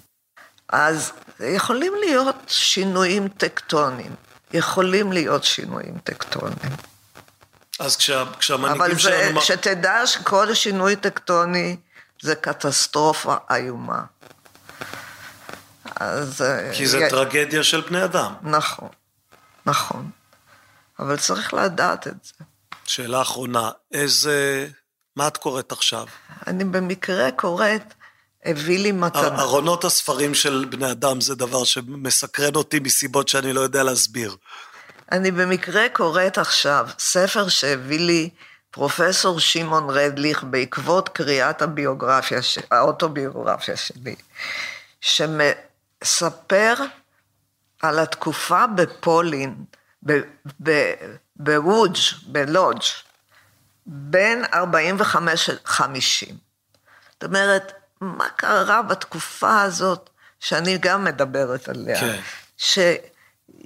[0.70, 4.16] אז יכולים להיות שינויים טקטוניים,
[4.54, 6.76] יכולים להיות שינויים טקטוניים.
[7.80, 9.32] אז כשה, כשהמנהיגים אבל שלנו...
[9.32, 11.78] אבל שתדע שכל שינוי טקטוני
[12.22, 14.04] זה קטסטרופה איומה.
[15.96, 16.44] אז...
[16.74, 17.10] כי זה י...
[17.10, 18.34] טרגדיה של בני אדם.
[18.42, 18.90] נכון,
[19.66, 20.10] נכון.
[21.00, 22.46] אבל צריך לדעת את זה.
[22.86, 24.68] שאלה אחרונה, איזה...
[25.16, 26.06] מה את קוראת עכשיו?
[26.48, 27.94] אני במקרה קוראת
[28.46, 29.42] הביא לי מתנה.
[29.42, 34.36] ארונות הספרים של בני אדם זה דבר שמסקרן אותי מסיבות שאני לא יודע להסביר.
[35.12, 38.30] אני במקרה קוראת עכשיו ספר שהביא לי
[38.72, 42.40] פרופסור שמעון רדליך בעקבות קריאת הביוגרפיה,
[42.72, 44.16] האוטוביוגרפיה שלי,
[46.04, 46.74] שמספר
[47.82, 49.56] על התקופה בפולין,
[51.36, 52.82] בוודג', בלודג',
[53.86, 56.34] בין 45 ל-50.
[57.14, 62.20] זאת אומרת, מה קרה בתקופה הזאת, שאני גם מדברת עליה, כן.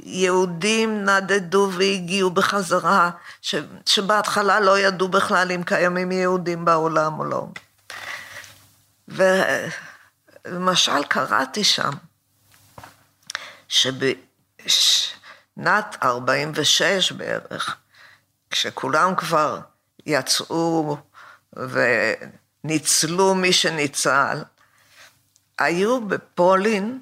[0.01, 3.09] שיהודים נדדו והגיעו בחזרה,
[3.41, 7.47] ש, שבהתחלה לא ידעו בכלל אם קיימים יהודים בעולם או לא.
[10.47, 11.91] ולמשל קראתי שם,
[13.67, 14.67] שבשנת
[16.03, 17.77] 46 בערך,
[18.49, 19.59] כשכולם כבר
[20.05, 20.97] יצאו
[21.59, 21.79] ו...
[22.67, 24.43] ניצלו מי שניצל.
[25.57, 26.99] היו בפולין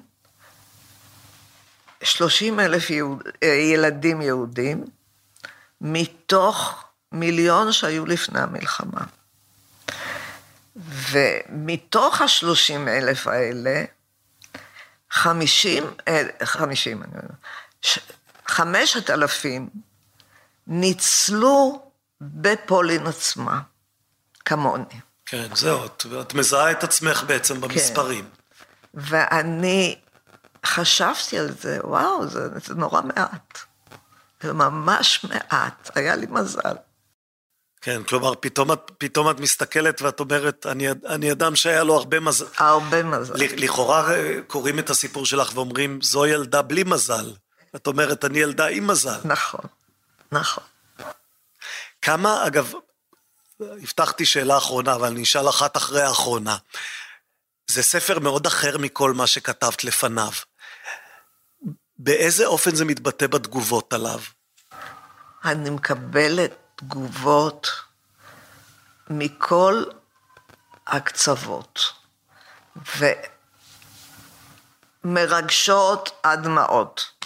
[2.02, 4.84] 30 אלף יהוד, אה, ילדים יהודים,
[5.80, 9.00] מתוך מיליון שהיו לפני המלחמה.
[11.10, 13.84] ומתוך השלושים אלף האלה,
[15.10, 15.84] חמישים,
[16.44, 17.34] חמישים, אני אומר,
[18.46, 19.68] חמשת אלפים
[20.66, 21.90] ניצלו
[22.20, 23.60] בפולין עצמה,
[24.44, 24.84] כמוני.
[25.26, 27.60] כן, זהו, את, את מזהה את עצמך בעצם כן.
[27.60, 28.24] במספרים.
[28.24, 28.30] כן.
[28.94, 29.98] ואני
[30.66, 33.58] חשבתי על זה, וואו, זה, זה נורא מעט.
[34.42, 36.76] זה ממש מעט, היה לי מזל.
[37.86, 42.20] כן, כלומר, פתאום את, פתאום את מסתכלת ואת אומרת, אני, אני אדם שהיה לו הרבה
[42.20, 42.46] מזל.
[42.58, 43.34] הרבה מזל.
[43.36, 47.32] לכאורה אה, קוראים את הסיפור שלך ואומרים, זו ילדה בלי מזל.
[47.76, 49.18] את אומרת, אני ילדה עם מזל.
[49.24, 49.60] נכון,
[50.32, 50.64] נכון.
[52.02, 52.72] כמה, אגב,
[53.60, 56.56] הבטחתי שאלה אחרונה, אבל אני אשאל אחת אחרי האחרונה.
[57.66, 60.32] זה ספר מאוד אחר מכל מה שכתבת לפניו.
[61.98, 64.20] באיזה אופן זה מתבטא בתגובות עליו?
[65.44, 67.68] אני מקבלת תגובות
[69.10, 69.84] מכל
[70.86, 71.80] הקצוות,
[75.04, 77.16] ומרגשות עד דמעות.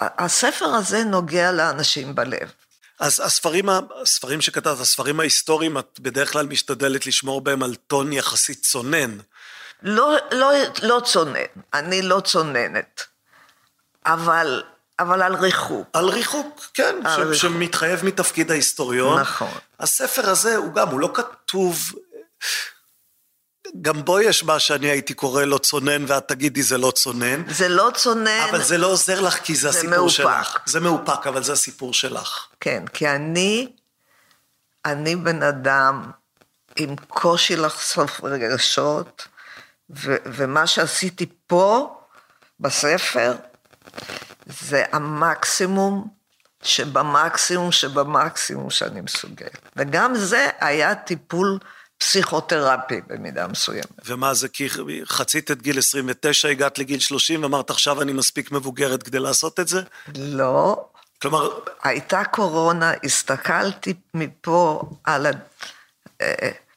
[0.00, 2.52] הספר הזה נוגע לאנשים בלב.
[2.98, 3.68] אז הספרים,
[4.02, 9.18] הספרים שכתבת, הספרים ההיסטוריים, את בדרך כלל משתדלת לשמור בהם על טון יחסית צונן.
[9.82, 10.50] לא, לא,
[10.82, 11.40] לא צונן,
[11.74, 13.02] אני לא צוננת,
[14.06, 14.62] אבל,
[14.98, 15.88] אבל על ריחוק.
[15.92, 17.34] על ריחוק, כן, על ש, ריחוק.
[17.34, 19.20] שמתחייב מתפקיד ההיסטוריון.
[19.20, 19.58] נכון.
[19.80, 21.92] הספר הזה הוא גם, הוא לא כתוב
[23.80, 27.42] גם בו יש מה שאני הייתי קורא לו צונן, ואת תגידי זה לא צונן.
[27.48, 28.46] זה לא צונן.
[28.50, 30.14] אבל זה לא עוזר לך כי זה, זה הסיפור מאופק.
[30.14, 30.58] שלך.
[30.66, 32.46] זה מאופק, אבל זה הסיפור שלך.
[32.60, 33.72] כן, כי אני,
[34.84, 36.10] אני בן אדם
[36.76, 39.28] עם קושי לחשוף רגשות,
[39.90, 41.94] ו- ומה שעשיתי פה,
[42.60, 43.34] בספר,
[44.48, 46.08] זה המקסימום
[46.62, 49.58] שבמקסימום שבמקסימום שאני מסוגלת.
[49.76, 51.58] וגם זה היה טיפול
[51.98, 53.90] פסיכותרפי במידה מסוימת.
[54.06, 54.68] ומה זה, כי
[55.04, 59.68] חצית את גיל 29, הגעת לגיל 30, ואמרת עכשיו אני מספיק מבוגרת כדי לעשות את
[59.68, 59.82] זה?
[60.16, 60.88] לא.
[61.22, 61.50] כלומר...
[61.82, 65.26] הייתה קורונה, הסתכלתי מפה על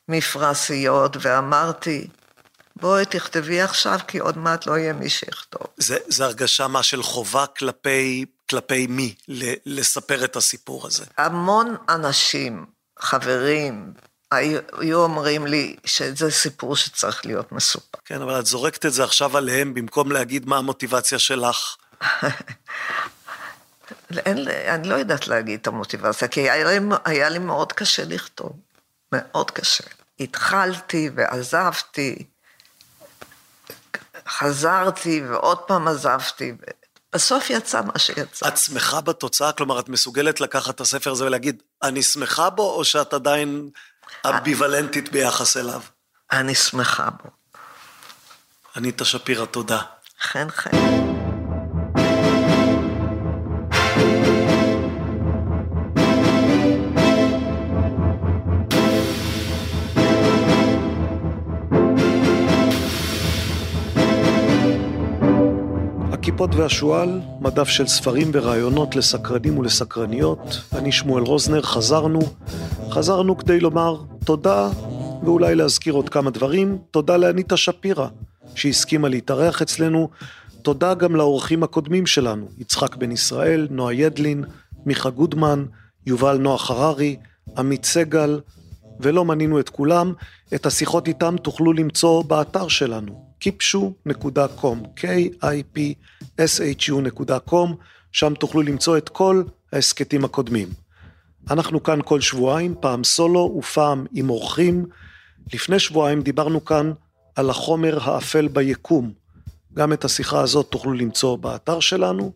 [0.09, 2.07] המפרשיות ואמרתי,
[2.81, 5.67] בואי תכתבי עכשיו, כי עוד מעט לא יהיה מי שיכתוב.
[5.77, 9.15] זה, זה הרגשה מה של חובה כלפי, כלפי מי,
[9.65, 11.05] לספר את הסיפור הזה?
[11.17, 12.65] המון אנשים,
[12.99, 13.93] חברים,
[14.31, 17.97] היו אומרים לי שזה סיפור שצריך להיות מסופר.
[18.05, 21.75] כן, אבל את זורקת את זה עכשיו עליהם במקום להגיד מה המוטיבציה שלך.
[24.25, 28.51] אין, אני לא יודעת להגיד את המוטיבציה, כי היה לי, היה לי מאוד קשה לכתוב,
[29.11, 29.83] מאוד קשה.
[30.19, 32.25] התחלתי ועזבתי,
[34.37, 36.53] חזרתי ועוד פעם עזבתי,
[37.13, 38.47] בסוף יצא מה שיצא.
[38.47, 39.51] את שמחה בתוצאה?
[39.51, 43.69] כלומר, את מסוגלת לקחת את הספר הזה ולהגיד, אני שמחה בו, או שאת עדיין
[44.29, 45.81] אמביוולנטית ביחס אליו?
[46.31, 47.29] אני שמחה בו.
[48.77, 49.81] אניטה שפירא, תודה.
[50.21, 51.10] חן חן.
[66.41, 70.61] הכיפות והשועל, מדף של ספרים ורעיונות לסקרנים ולסקרניות.
[70.73, 72.19] אני שמואל רוזנר, חזרנו.
[72.89, 74.69] חזרנו כדי לומר תודה,
[75.23, 76.77] ואולי להזכיר עוד כמה דברים.
[76.91, 78.07] תודה לאניטה שפירא,
[78.55, 80.09] שהסכימה להתארח אצלנו.
[80.61, 84.43] תודה גם לאורחים הקודמים שלנו, יצחק בן ישראל, נועה ידלין,
[84.85, 85.65] מיכה גודמן,
[86.05, 87.15] יובל נוח חררי,
[87.57, 88.39] עמית סגל,
[88.99, 90.13] ולא מנינו את כולם.
[90.55, 95.03] את השיחות איתם תוכלו למצוא באתר שלנו, kipshu.com,
[96.41, 97.75] k-i-p-s-h-u.com,
[98.11, 100.69] שם תוכלו למצוא את כל ההסכתים הקודמים.
[101.49, 104.85] אנחנו כאן כל שבועיים, פעם סולו ופעם עם אורחים.
[105.53, 106.91] לפני שבועיים דיברנו כאן
[107.35, 109.11] על החומר האפל ביקום.
[109.73, 112.31] גם את השיחה הזאת תוכלו למצוא באתר שלנו.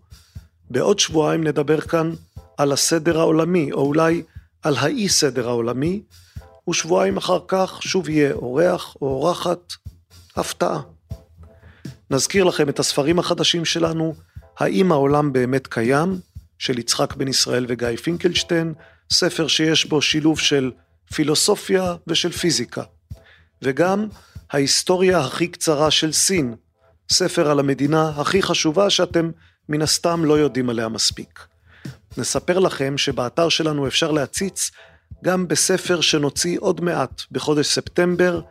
[0.69, 2.11] בעוד שבועיים נדבר כאן
[2.57, 4.23] על הסדר העולמי, או אולי
[4.63, 6.01] על האי סדר העולמי,
[6.69, 9.73] ושבועיים אחר כך שוב יהיה אורח או אורחת,
[10.35, 10.94] הפתעה.
[12.11, 14.15] נזכיר לכם את הספרים החדשים שלנו,
[14.57, 16.19] האם העולם באמת קיים,
[16.59, 18.73] של יצחק בן ישראל וגיא פינקלשטיין,
[19.13, 20.71] ספר שיש בו שילוב של
[21.13, 22.83] פילוסופיה ושל פיזיקה.
[23.61, 24.07] וגם
[24.51, 26.55] ההיסטוריה הכי קצרה של סין,
[27.09, 29.31] ספר על המדינה הכי חשובה שאתם
[29.69, 31.39] מן הסתם לא יודעים עליה מספיק.
[32.17, 34.71] נספר לכם שבאתר שלנו אפשר להציץ
[35.23, 38.41] גם בספר שנוציא עוד מעט, בחודש ספטמבר,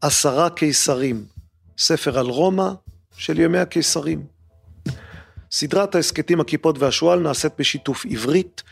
[0.00, 1.24] עשרה קיסרים,
[1.78, 2.70] ספר על רומא
[3.16, 4.26] של ימי הקיסרים.
[5.50, 8.62] סדרת ההסכתים הכיפות והשועל נעשית בשיתוף עברית,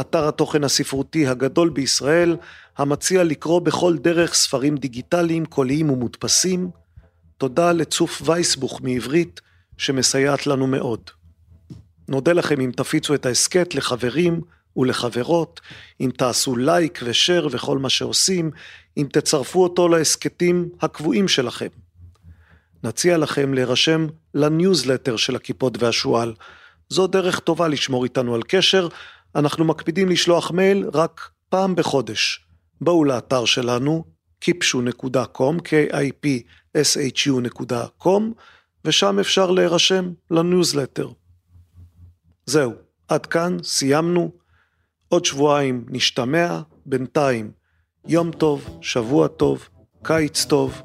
[0.00, 2.36] אתר התוכן הספרותי הגדול בישראל,
[2.78, 6.70] המציע לקרוא בכל דרך ספרים דיגיטליים, קוליים ומודפסים.
[7.38, 9.40] תודה לצוף וייסבוך מעברית,
[9.78, 11.00] שמסייעת לנו מאוד.
[12.08, 14.40] נודה לכם אם תפיצו את ההסכת לחברים
[14.76, 15.60] ולחברות,
[16.00, 18.50] אם תעשו לייק ו share וכל מה שעושים,
[18.96, 21.68] אם תצרפו אותו להסכתים הקבועים שלכם.
[22.84, 26.34] נציע לכם להירשם לניוזלטר של הקיפוד והשועל.
[26.88, 28.88] זו דרך טובה לשמור איתנו על קשר,
[29.34, 32.44] אנחנו מקפידים לשלוח מייל רק פעם בחודש.
[32.80, 34.04] בואו לאתר שלנו,
[34.44, 38.22] kipshu.com, k-i-p-s-h-u.com,
[38.84, 41.08] ושם אפשר להירשם לניוזלטר.
[42.46, 42.72] זהו,
[43.08, 44.32] עד כאן, סיימנו.
[45.08, 47.50] עוד שבועיים נשתמע, בינתיים
[48.06, 49.68] יום טוב, שבוע טוב,
[50.02, 50.82] קיץ טוב,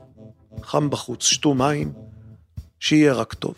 [0.64, 1.91] חם בחוץ, שתו מים,
[2.80, 3.56] שיהיה רק טוב.